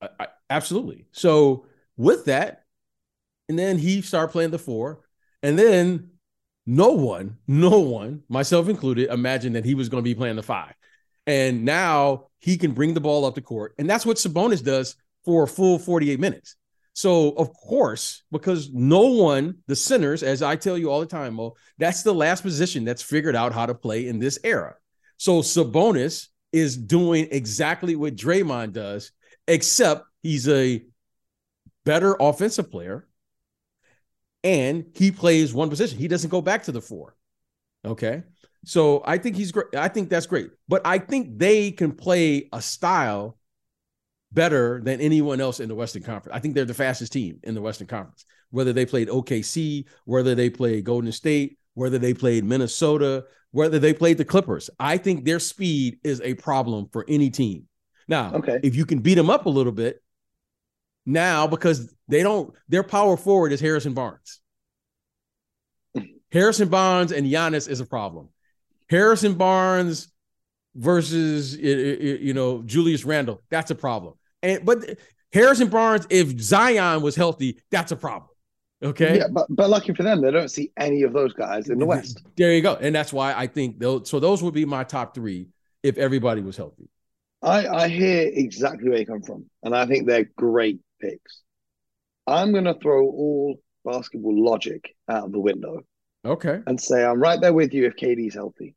I, 0.00 0.08
I- 0.20 0.28
absolutely. 0.50 1.06
So 1.12 1.66
with 1.96 2.24
that, 2.26 2.64
and 3.48 3.58
then 3.58 3.78
he 3.78 4.02
started 4.02 4.32
playing 4.32 4.50
the 4.50 4.58
four, 4.58 5.00
and 5.42 5.58
then 5.58 6.10
no 6.66 6.90
one, 6.90 7.38
no 7.46 7.78
one, 7.78 8.22
myself 8.28 8.68
included, 8.68 9.08
imagined 9.10 9.54
that 9.54 9.64
he 9.64 9.74
was 9.74 9.88
going 9.88 10.02
to 10.02 10.08
be 10.08 10.14
playing 10.14 10.36
the 10.36 10.42
five. 10.42 10.74
And 11.26 11.64
now 11.64 12.26
he 12.38 12.56
can 12.56 12.72
bring 12.72 12.94
the 12.94 13.00
ball 13.00 13.24
up 13.24 13.34
the 13.34 13.40
court, 13.40 13.74
and 13.78 13.90
that's 13.90 14.06
what 14.06 14.16
Sabonis 14.16 14.62
does 14.62 14.94
for 15.24 15.44
a 15.44 15.48
full 15.48 15.78
48 15.78 16.20
minutes. 16.20 16.56
So 16.92 17.32
of 17.32 17.52
course, 17.52 18.22
because 18.32 18.70
no 18.72 19.02
one, 19.02 19.58
the 19.66 19.76
centers, 19.76 20.22
as 20.22 20.42
I 20.42 20.56
tell 20.56 20.78
you 20.78 20.90
all 20.90 21.00
the 21.00 21.06
time, 21.06 21.34
Mo, 21.34 21.54
that's 21.76 22.02
the 22.02 22.14
last 22.14 22.42
position 22.42 22.84
that's 22.84 23.02
figured 23.02 23.36
out 23.36 23.52
how 23.52 23.66
to 23.66 23.74
play 23.74 24.06
in 24.06 24.18
this 24.18 24.38
era. 24.44 24.76
So 25.18 25.42
Sabonis 25.42 26.28
is 26.52 26.76
doing 26.76 27.28
exactly 27.30 27.96
what 27.96 28.16
Draymond 28.16 28.72
does, 28.72 29.12
except 29.46 30.06
he's 30.22 30.48
a 30.48 30.84
better 31.84 32.16
offensive 32.18 32.70
player 32.70 33.06
and 34.42 34.86
he 34.94 35.10
plays 35.10 35.52
one 35.52 35.68
position. 35.68 35.98
He 35.98 36.08
doesn't 36.08 36.30
go 36.30 36.40
back 36.40 36.62
to 36.62 36.72
the 36.72 36.80
four. 36.80 37.14
Okay. 37.84 38.22
So 38.66 39.00
I 39.04 39.16
think 39.18 39.36
he's 39.36 39.52
great. 39.52 39.66
I 39.76 39.86
think 39.86 40.10
that's 40.10 40.26
great. 40.26 40.50
But 40.66 40.82
I 40.84 40.98
think 40.98 41.38
they 41.38 41.70
can 41.70 41.92
play 41.92 42.48
a 42.52 42.60
style 42.60 43.38
better 44.32 44.80
than 44.82 45.00
anyone 45.00 45.40
else 45.40 45.60
in 45.60 45.68
the 45.68 45.74
Western 45.76 46.02
Conference. 46.02 46.36
I 46.36 46.40
think 46.40 46.54
they're 46.54 46.64
the 46.64 46.74
fastest 46.74 47.12
team 47.12 47.38
in 47.44 47.54
the 47.54 47.62
Western 47.62 47.86
Conference. 47.86 48.24
Whether 48.50 48.72
they 48.72 48.84
played 48.84 49.08
OKC, 49.08 49.84
whether 50.04 50.34
they 50.34 50.50
played 50.50 50.82
Golden 50.82 51.12
State, 51.12 51.58
whether 51.74 51.98
they 51.98 52.12
played 52.12 52.44
Minnesota, 52.44 53.26
whether 53.52 53.78
they 53.78 53.94
played 53.94 54.18
the 54.18 54.24
Clippers. 54.24 54.68
I 54.80 54.96
think 54.96 55.24
their 55.24 55.38
speed 55.38 56.00
is 56.02 56.20
a 56.22 56.34
problem 56.34 56.88
for 56.90 57.04
any 57.06 57.30
team. 57.30 57.68
Now, 58.08 58.34
okay. 58.34 58.58
if 58.64 58.74
you 58.74 58.84
can 58.84 58.98
beat 58.98 59.14
them 59.14 59.30
up 59.30 59.46
a 59.46 59.50
little 59.50 59.72
bit, 59.72 60.02
now 61.04 61.46
because 61.46 61.94
they 62.08 62.24
don't, 62.24 62.52
their 62.68 62.82
power 62.82 63.16
forward 63.16 63.52
is 63.52 63.60
Harrison 63.60 63.94
Barnes. 63.94 64.40
Harrison 66.32 66.68
Barnes 66.68 67.12
and 67.12 67.28
Giannis 67.28 67.68
is 67.68 67.78
a 67.78 67.86
problem. 67.86 68.30
Harrison 68.88 69.34
Barnes 69.34 70.08
versus 70.74 71.56
you 71.56 72.34
know 72.34 72.62
Julius 72.62 73.04
Randle, 73.04 73.42
that's 73.50 73.70
a 73.70 73.74
problem. 73.74 74.14
And 74.42 74.64
but 74.64 74.98
Harrison 75.32 75.68
Barnes, 75.68 76.06
if 76.10 76.38
Zion 76.40 77.02
was 77.02 77.16
healthy, 77.16 77.60
that's 77.70 77.92
a 77.92 77.96
problem. 77.96 78.30
Okay. 78.82 79.18
Yeah, 79.18 79.28
but 79.30 79.46
but 79.48 79.70
lucky 79.70 79.94
for 79.94 80.02
them, 80.02 80.20
they 80.20 80.30
don't 80.30 80.50
see 80.50 80.70
any 80.76 81.02
of 81.02 81.12
those 81.12 81.32
guys 81.32 81.68
in 81.68 81.78
the 81.78 81.86
West. 81.86 82.22
There 82.36 82.52
you 82.52 82.60
go, 82.60 82.74
and 82.74 82.94
that's 82.94 83.12
why 83.12 83.32
I 83.34 83.46
think 83.46 83.78
those. 83.78 84.08
So 84.08 84.20
those 84.20 84.42
would 84.42 84.54
be 84.54 84.64
my 84.64 84.84
top 84.84 85.14
three 85.14 85.48
if 85.82 85.96
everybody 85.96 86.42
was 86.42 86.56
healthy. 86.56 86.88
I 87.42 87.66
I 87.66 87.88
hear 87.88 88.30
exactly 88.32 88.90
where 88.90 88.98
you 88.98 89.06
come 89.06 89.22
from, 89.22 89.46
and 89.62 89.74
I 89.74 89.86
think 89.86 90.06
they're 90.06 90.30
great 90.36 90.80
picks. 91.00 91.42
I'm 92.26 92.52
going 92.52 92.64
to 92.64 92.74
throw 92.74 93.04
all 93.06 93.60
basketball 93.84 94.44
logic 94.44 94.94
out 95.08 95.26
of 95.26 95.32
the 95.32 95.38
window. 95.38 95.82
Okay. 96.26 96.60
And 96.66 96.80
say 96.80 97.04
I'm 97.04 97.20
right 97.20 97.40
there 97.40 97.52
with 97.52 97.72
you 97.72 97.86
if 97.86 97.96
KD's 97.96 98.34
healthy. 98.34 98.74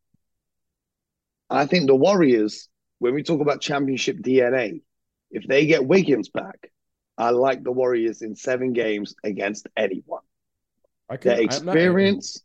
I 1.49 1.65
think 1.65 1.88
the 1.88 1.95
Warriors, 1.95 2.69
when 2.99 3.15
we 3.15 3.23
talk 3.23 3.41
about 3.41 3.62
championship 3.62 4.17
DNA, 4.17 4.81
if 5.31 5.45
they 5.47 5.65
get 5.65 5.85
Wiggins 5.85 6.29
back, 6.29 6.71
I 7.17 7.31
like 7.31 7.63
the 7.63 7.71
Warriors 7.71 8.21
in 8.21 8.35
seven 8.35 8.73
games 8.73 9.15
against 9.23 9.67
anyone. 9.75 10.21
Okay, 11.12 11.29
Their 11.29 11.41
experience 11.41 12.43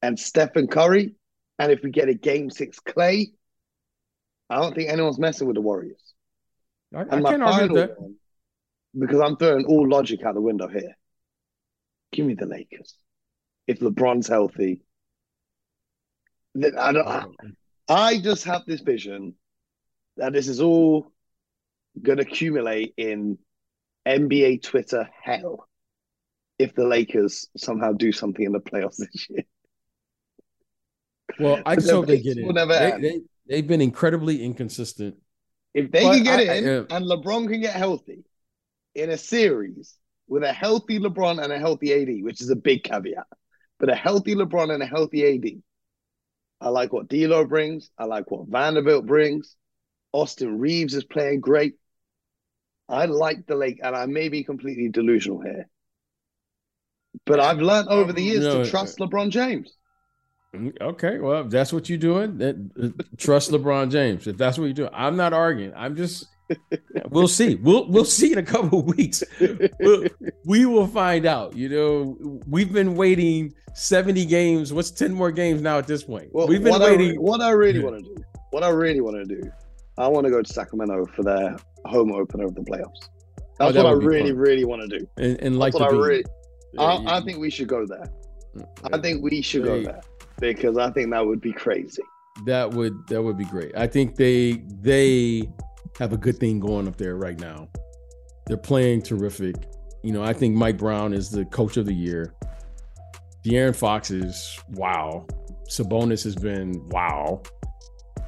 and 0.00 0.18
Stephen 0.18 0.68
Curry, 0.68 1.14
and 1.58 1.72
if 1.72 1.82
we 1.82 1.90
get 1.90 2.08
a 2.08 2.14
game 2.14 2.50
six 2.50 2.78
Clay, 2.78 3.32
I 4.48 4.60
don't 4.60 4.74
think 4.74 4.90
anyone's 4.90 5.18
messing 5.18 5.48
with 5.48 5.56
the 5.56 5.60
Warriors. 5.60 6.00
I, 6.94 7.00
and 7.02 7.26
I 7.26 7.30
can't 7.30 7.42
argue 7.42 7.76
that. 7.76 8.00
One, 8.00 8.14
because 8.98 9.20
I'm 9.20 9.36
throwing 9.36 9.66
all 9.66 9.88
logic 9.88 10.22
out 10.24 10.34
the 10.34 10.40
window 10.40 10.68
here. 10.68 10.96
Give 12.12 12.24
me 12.24 12.34
the 12.34 12.46
Lakers. 12.46 12.96
If 13.66 13.80
LeBron's 13.80 14.28
healthy, 14.28 14.82
I 16.78 16.92
don't. 16.92 17.36
I 17.88 18.18
just 18.18 18.44
have 18.44 18.62
this 18.66 18.80
vision 18.80 19.34
that 20.16 20.32
this 20.32 20.48
is 20.48 20.60
all 20.60 21.12
going 22.00 22.18
to 22.18 22.24
accumulate 22.24 22.94
in 22.96 23.38
NBA 24.06 24.62
Twitter 24.62 25.08
hell 25.22 25.68
if 26.58 26.74
the 26.74 26.86
Lakers 26.86 27.48
somehow 27.56 27.92
do 27.92 28.12
something 28.12 28.44
in 28.44 28.52
the 28.52 28.60
playoffs 28.60 28.96
this 28.96 29.28
year. 29.28 29.44
Well, 31.38 31.62
I 31.66 31.74
just 31.74 31.90
hope 31.90 32.06
they 32.06 32.20
get 32.20 32.38
in. 32.38 32.54
They, 32.54 33.20
they, 33.48 33.56
have 33.56 33.66
been 33.66 33.80
incredibly 33.80 34.42
inconsistent. 34.42 35.16
If 35.74 35.90
they 35.90 36.00
can 36.00 36.22
get 36.22 36.38
I, 36.40 36.54
in 36.54 36.68
I, 36.68 36.76
uh, 36.76 36.84
and 36.90 37.04
LeBron 37.04 37.48
can 37.50 37.60
get 37.60 37.74
healthy 37.74 38.24
in 38.94 39.10
a 39.10 39.18
series 39.18 39.96
with 40.28 40.42
a 40.42 40.52
healthy 40.52 40.98
LeBron 40.98 41.42
and 41.42 41.52
a 41.52 41.58
healthy 41.58 41.92
AD, 41.92 42.24
which 42.24 42.40
is 42.40 42.48
a 42.48 42.56
big 42.56 42.84
caveat, 42.84 43.26
but 43.78 43.90
a 43.90 43.94
healthy 43.94 44.34
LeBron 44.34 44.72
and 44.72 44.82
a 44.82 44.86
healthy 44.86 45.34
AD, 45.34 45.62
I 46.60 46.68
like 46.68 46.92
what 46.92 47.08
D'Lo 47.08 47.44
brings. 47.44 47.90
I 47.98 48.04
like 48.04 48.30
what 48.30 48.48
Vanderbilt 48.48 49.06
brings. 49.06 49.56
Austin 50.12 50.58
Reaves 50.58 50.94
is 50.94 51.04
playing 51.04 51.40
great. 51.40 51.74
I 52.88 53.06
like 53.06 53.46
the 53.46 53.56
Lake, 53.56 53.80
and 53.82 53.96
I 53.96 54.06
may 54.06 54.28
be 54.28 54.44
completely 54.44 54.88
delusional 54.88 55.40
here, 55.40 55.68
but 57.24 57.40
I've 57.40 57.58
learned 57.58 57.88
over 57.88 58.12
the 58.12 58.22
years 58.22 58.44
no, 58.44 58.62
to 58.62 58.70
trust 58.70 58.98
LeBron 58.98 59.30
James. 59.30 59.74
Okay, 60.80 61.18
well, 61.18 61.42
if 61.42 61.50
that's 61.50 61.72
what 61.72 61.88
you're 61.88 61.98
doing, 61.98 62.38
that 62.38 62.56
uh, 62.82 63.02
trust 63.18 63.50
LeBron 63.50 63.90
James. 63.90 64.26
If 64.26 64.36
that's 64.36 64.56
what 64.56 64.66
you're 64.66 64.74
doing, 64.74 64.90
I'm 64.94 65.16
not 65.16 65.32
arguing. 65.32 65.72
I'm 65.76 65.96
just 65.96 66.26
we'll 67.10 67.28
see. 67.28 67.56
We'll 67.56 67.88
we'll 67.88 68.04
see 68.04 68.32
in 68.32 68.38
a 68.38 68.42
couple 68.42 68.80
of 68.80 68.86
weeks. 68.86 69.22
We'll, 69.80 70.04
we 70.44 70.66
will 70.66 70.86
find 70.86 71.26
out. 71.26 71.56
You 71.56 71.68
know, 71.68 72.40
we've 72.46 72.72
been 72.72 72.94
waiting 72.94 73.54
70 73.74 74.24
games. 74.26 74.72
What's 74.72 74.90
10 74.90 75.12
more 75.12 75.30
games 75.30 75.60
now 75.60 75.78
at 75.78 75.86
this 75.86 76.04
point? 76.04 76.30
Well, 76.32 76.46
we've 76.46 76.62
been 76.62 76.72
what 76.72 76.82
waiting. 76.82 77.12
I, 77.12 77.14
what 77.14 77.40
I 77.40 77.50
really 77.50 77.82
want 77.82 77.98
to 77.98 78.02
do, 78.02 78.24
what 78.50 78.62
I 78.62 78.68
really 78.68 79.00
want 79.00 79.16
to 79.16 79.24
do, 79.24 79.50
I 79.98 80.08
want 80.08 80.24
to 80.24 80.30
go 80.30 80.42
to 80.42 80.52
Sacramento 80.52 81.06
for 81.14 81.22
their 81.22 81.56
home 81.84 82.12
opener 82.12 82.46
of 82.46 82.54
the 82.54 82.62
playoffs. 82.62 83.08
Oh, 83.58 83.70
That's 83.70 83.70
oh, 83.70 83.72
that 83.72 83.84
what 83.84 84.02
I 84.02 84.06
really, 84.06 84.30
fun. 84.30 84.38
really 84.38 84.64
want 84.64 84.82
to 84.82 84.98
do. 84.98 85.08
And, 85.16 85.40
and 85.40 85.58
like 85.58 85.74
I 85.80 85.88
really, 85.88 86.24
I, 86.78 86.82
mm, 86.82 87.08
I, 87.08 87.20
think 87.22 87.38
we 87.38 87.50
should 87.50 87.68
go 87.68 87.86
there. 87.86 88.10
I 88.92 88.98
think 88.98 89.22
we 89.22 89.40
should 89.40 89.64
go 89.64 89.82
there 89.82 90.00
because 90.40 90.76
I 90.76 90.90
think 90.90 91.10
that 91.10 91.26
would 91.26 91.40
be 91.40 91.52
crazy. 91.52 92.02
That 92.44 92.70
would 92.72 93.06
that 93.08 93.22
would 93.22 93.38
be 93.38 93.46
great. 93.46 93.72
I 93.76 93.86
think 93.86 94.16
they 94.16 94.64
they 94.82 95.50
have 95.98 96.12
a 96.12 96.16
good 96.16 96.38
thing 96.38 96.60
going 96.60 96.86
up 96.88 96.96
there 96.96 97.16
right 97.16 97.38
now. 97.38 97.68
They're 98.46 98.56
playing 98.56 99.02
terrific. 99.02 99.56
You 100.02 100.12
know, 100.12 100.22
I 100.22 100.32
think 100.32 100.54
Mike 100.54 100.78
Brown 100.78 101.12
is 101.12 101.30
the 101.30 101.44
coach 101.46 101.76
of 101.76 101.86
the 101.86 101.94
year. 101.94 102.34
De'Aaron 103.44 103.74
Fox 103.74 104.10
is 104.10 104.58
wow. 104.70 105.26
Sabonis 105.68 106.22
has 106.24 106.34
been 106.34 106.86
wow. 106.90 107.42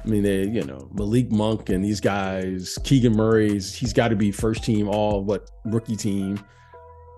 I 0.03 0.07
mean, 0.07 0.23
they, 0.23 0.43
you 0.43 0.63
know, 0.63 0.89
Malik 0.93 1.31
Monk 1.31 1.69
and 1.69 1.83
these 1.83 1.99
guys, 1.99 2.77
Keegan 2.83 3.13
Murray's, 3.13 3.75
he's 3.75 3.93
got 3.93 4.09
to 4.09 4.15
be 4.15 4.31
first 4.31 4.63
team, 4.63 4.87
all 4.87 5.23
what 5.23 5.49
rookie 5.65 5.95
team. 5.95 6.39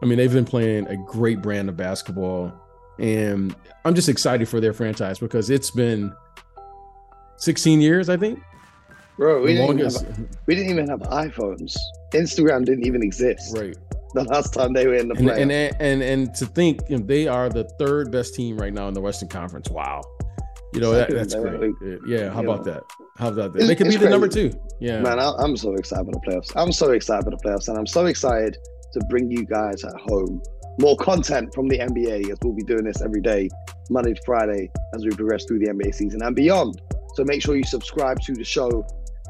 I 0.01 0.07
mean, 0.07 0.17
they've 0.17 0.33
been 0.33 0.45
playing 0.45 0.87
a 0.87 0.97
great 0.97 1.41
brand 1.41 1.69
of 1.69 1.77
basketball. 1.77 2.51
And 2.99 3.55
I'm 3.85 3.95
just 3.95 4.09
excited 4.09 4.47
for 4.49 4.59
their 4.59 4.73
franchise 4.73 5.19
because 5.19 5.49
it's 5.49 5.71
been 5.71 6.13
16 7.37 7.81
years, 7.81 8.09
I 8.09 8.17
think, 8.17 8.39
Bro, 9.21 9.43
we 9.43 9.53
didn't, 9.53 9.77
have, 9.77 10.27
we 10.47 10.55
didn't 10.55 10.71
even 10.71 10.87
have 10.87 11.01
iPhones. 11.01 11.77
Instagram 12.11 12.65
didn't 12.65 12.87
even 12.87 13.03
exist. 13.03 13.55
Right. 13.55 13.77
The 14.15 14.23
last 14.23 14.51
time 14.51 14.73
they 14.73 14.87
were 14.87 14.95
in 14.95 15.09
the 15.09 15.13
play. 15.13 15.39
And, 15.39 15.51
and, 15.51 15.75
and 15.79 16.01
and 16.01 16.33
to 16.33 16.47
think 16.47 16.79
you 16.89 16.97
know, 16.97 17.05
they 17.05 17.27
are 17.27 17.47
the 17.47 17.65
third 17.77 18.11
best 18.11 18.33
team 18.33 18.57
right 18.57 18.73
now 18.73 18.87
in 18.87 18.95
the 18.95 18.99
Western 18.99 19.29
Conference. 19.29 19.69
Wow. 19.69 20.01
You 20.73 20.81
know 20.81 20.91
that, 20.93 21.11
that's 21.11 21.35
great. 21.35 21.71
Yeah, 22.07 22.33
how 22.33 22.41
about 22.41 22.65
know. 22.65 22.73
that? 22.73 22.83
How 23.19 23.27
about 23.27 23.53
that? 23.53 23.67
They 23.67 23.75
could 23.75 23.89
be 23.89 23.97
the 23.97 24.09
number 24.09 24.27
two. 24.27 24.53
Yeah, 24.79 25.01
man, 25.01 25.19
I, 25.19 25.31
am 25.43 25.55
so 25.55 25.75
excited 25.75 26.03
for 26.05 26.13
the 26.13 26.21
playoffs. 26.27 26.51
I'm 26.55 26.71
so 26.71 26.89
excited 26.89 27.23
for 27.23 27.29
the 27.29 27.37
playoffs, 27.37 27.67
and 27.67 27.77
I'm 27.77 27.85
so 27.85 28.07
excited 28.07 28.57
to 28.93 28.99
bring 29.07 29.29
you 29.29 29.45
guys 29.45 29.83
at 29.83 29.93
home 30.09 30.41
more 30.79 30.97
content 30.97 31.53
from 31.53 31.67
the 31.67 31.77
NBA 31.77 32.31
as 32.31 32.39
we'll 32.41 32.55
be 32.55 32.63
doing 32.63 32.85
this 32.85 33.03
every 33.03 33.21
day, 33.21 33.49
Monday 33.91 34.15
to 34.15 34.21
Friday, 34.25 34.71
as 34.95 35.05
we 35.05 35.11
progress 35.11 35.45
through 35.45 35.59
the 35.59 35.67
NBA 35.67 35.93
season 35.93 36.23
and 36.23 36.35
beyond. 36.35 36.81
So 37.13 37.23
make 37.23 37.43
sure 37.43 37.55
you 37.55 37.65
subscribe 37.65 38.19
to 38.21 38.33
the 38.33 38.43
show 38.43 38.83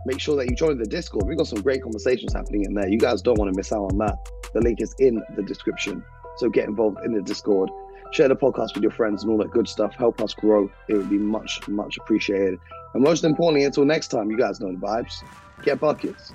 make 0.05 0.19
sure 0.19 0.35
that 0.37 0.49
you 0.49 0.55
join 0.55 0.77
the 0.77 0.85
Discord. 0.85 1.27
We've 1.27 1.37
got 1.37 1.47
some 1.47 1.61
great 1.61 1.83
conversations 1.83 2.33
happening 2.33 2.65
in 2.65 2.73
there. 2.73 2.87
You 2.87 2.97
guys 2.97 3.21
don't 3.21 3.37
want 3.37 3.51
to 3.51 3.57
miss 3.57 3.71
out 3.71 3.91
on 3.91 3.97
that. 3.99 4.15
The 4.53 4.61
link 4.61 4.81
is 4.81 4.95
in 4.99 5.21
the 5.35 5.43
description. 5.43 6.03
So 6.37 6.49
get 6.49 6.67
involved 6.67 6.99
in 7.05 7.13
the 7.13 7.21
Discord. 7.21 7.69
Share 8.11 8.27
the 8.27 8.35
podcast 8.35 8.73
with 8.73 8.83
your 8.83 8.91
friends 8.91 9.23
and 9.23 9.31
all 9.31 9.37
that 9.37 9.51
good 9.51 9.67
stuff. 9.67 9.93
Help 9.95 10.21
us 10.21 10.33
grow. 10.33 10.69
It 10.89 10.95
would 10.95 11.09
be 11.09 11.17
much, 11.17 11.65
much 11.67 11.97
appreciated. 11.97 12.59
And 12.93 13.03
most 13.03 13.23
importantly, 13.23 13.63
until 13.63 13.85
next 13.85 14.09
time, 14.09 14.29
you 14.29 14.37
guys 14.37 14.59
know 14.59 14.71
the 14.71 14.77
vibes. 14.77 15.23
Get 15.63 15.79
buckets. 15.79 16.33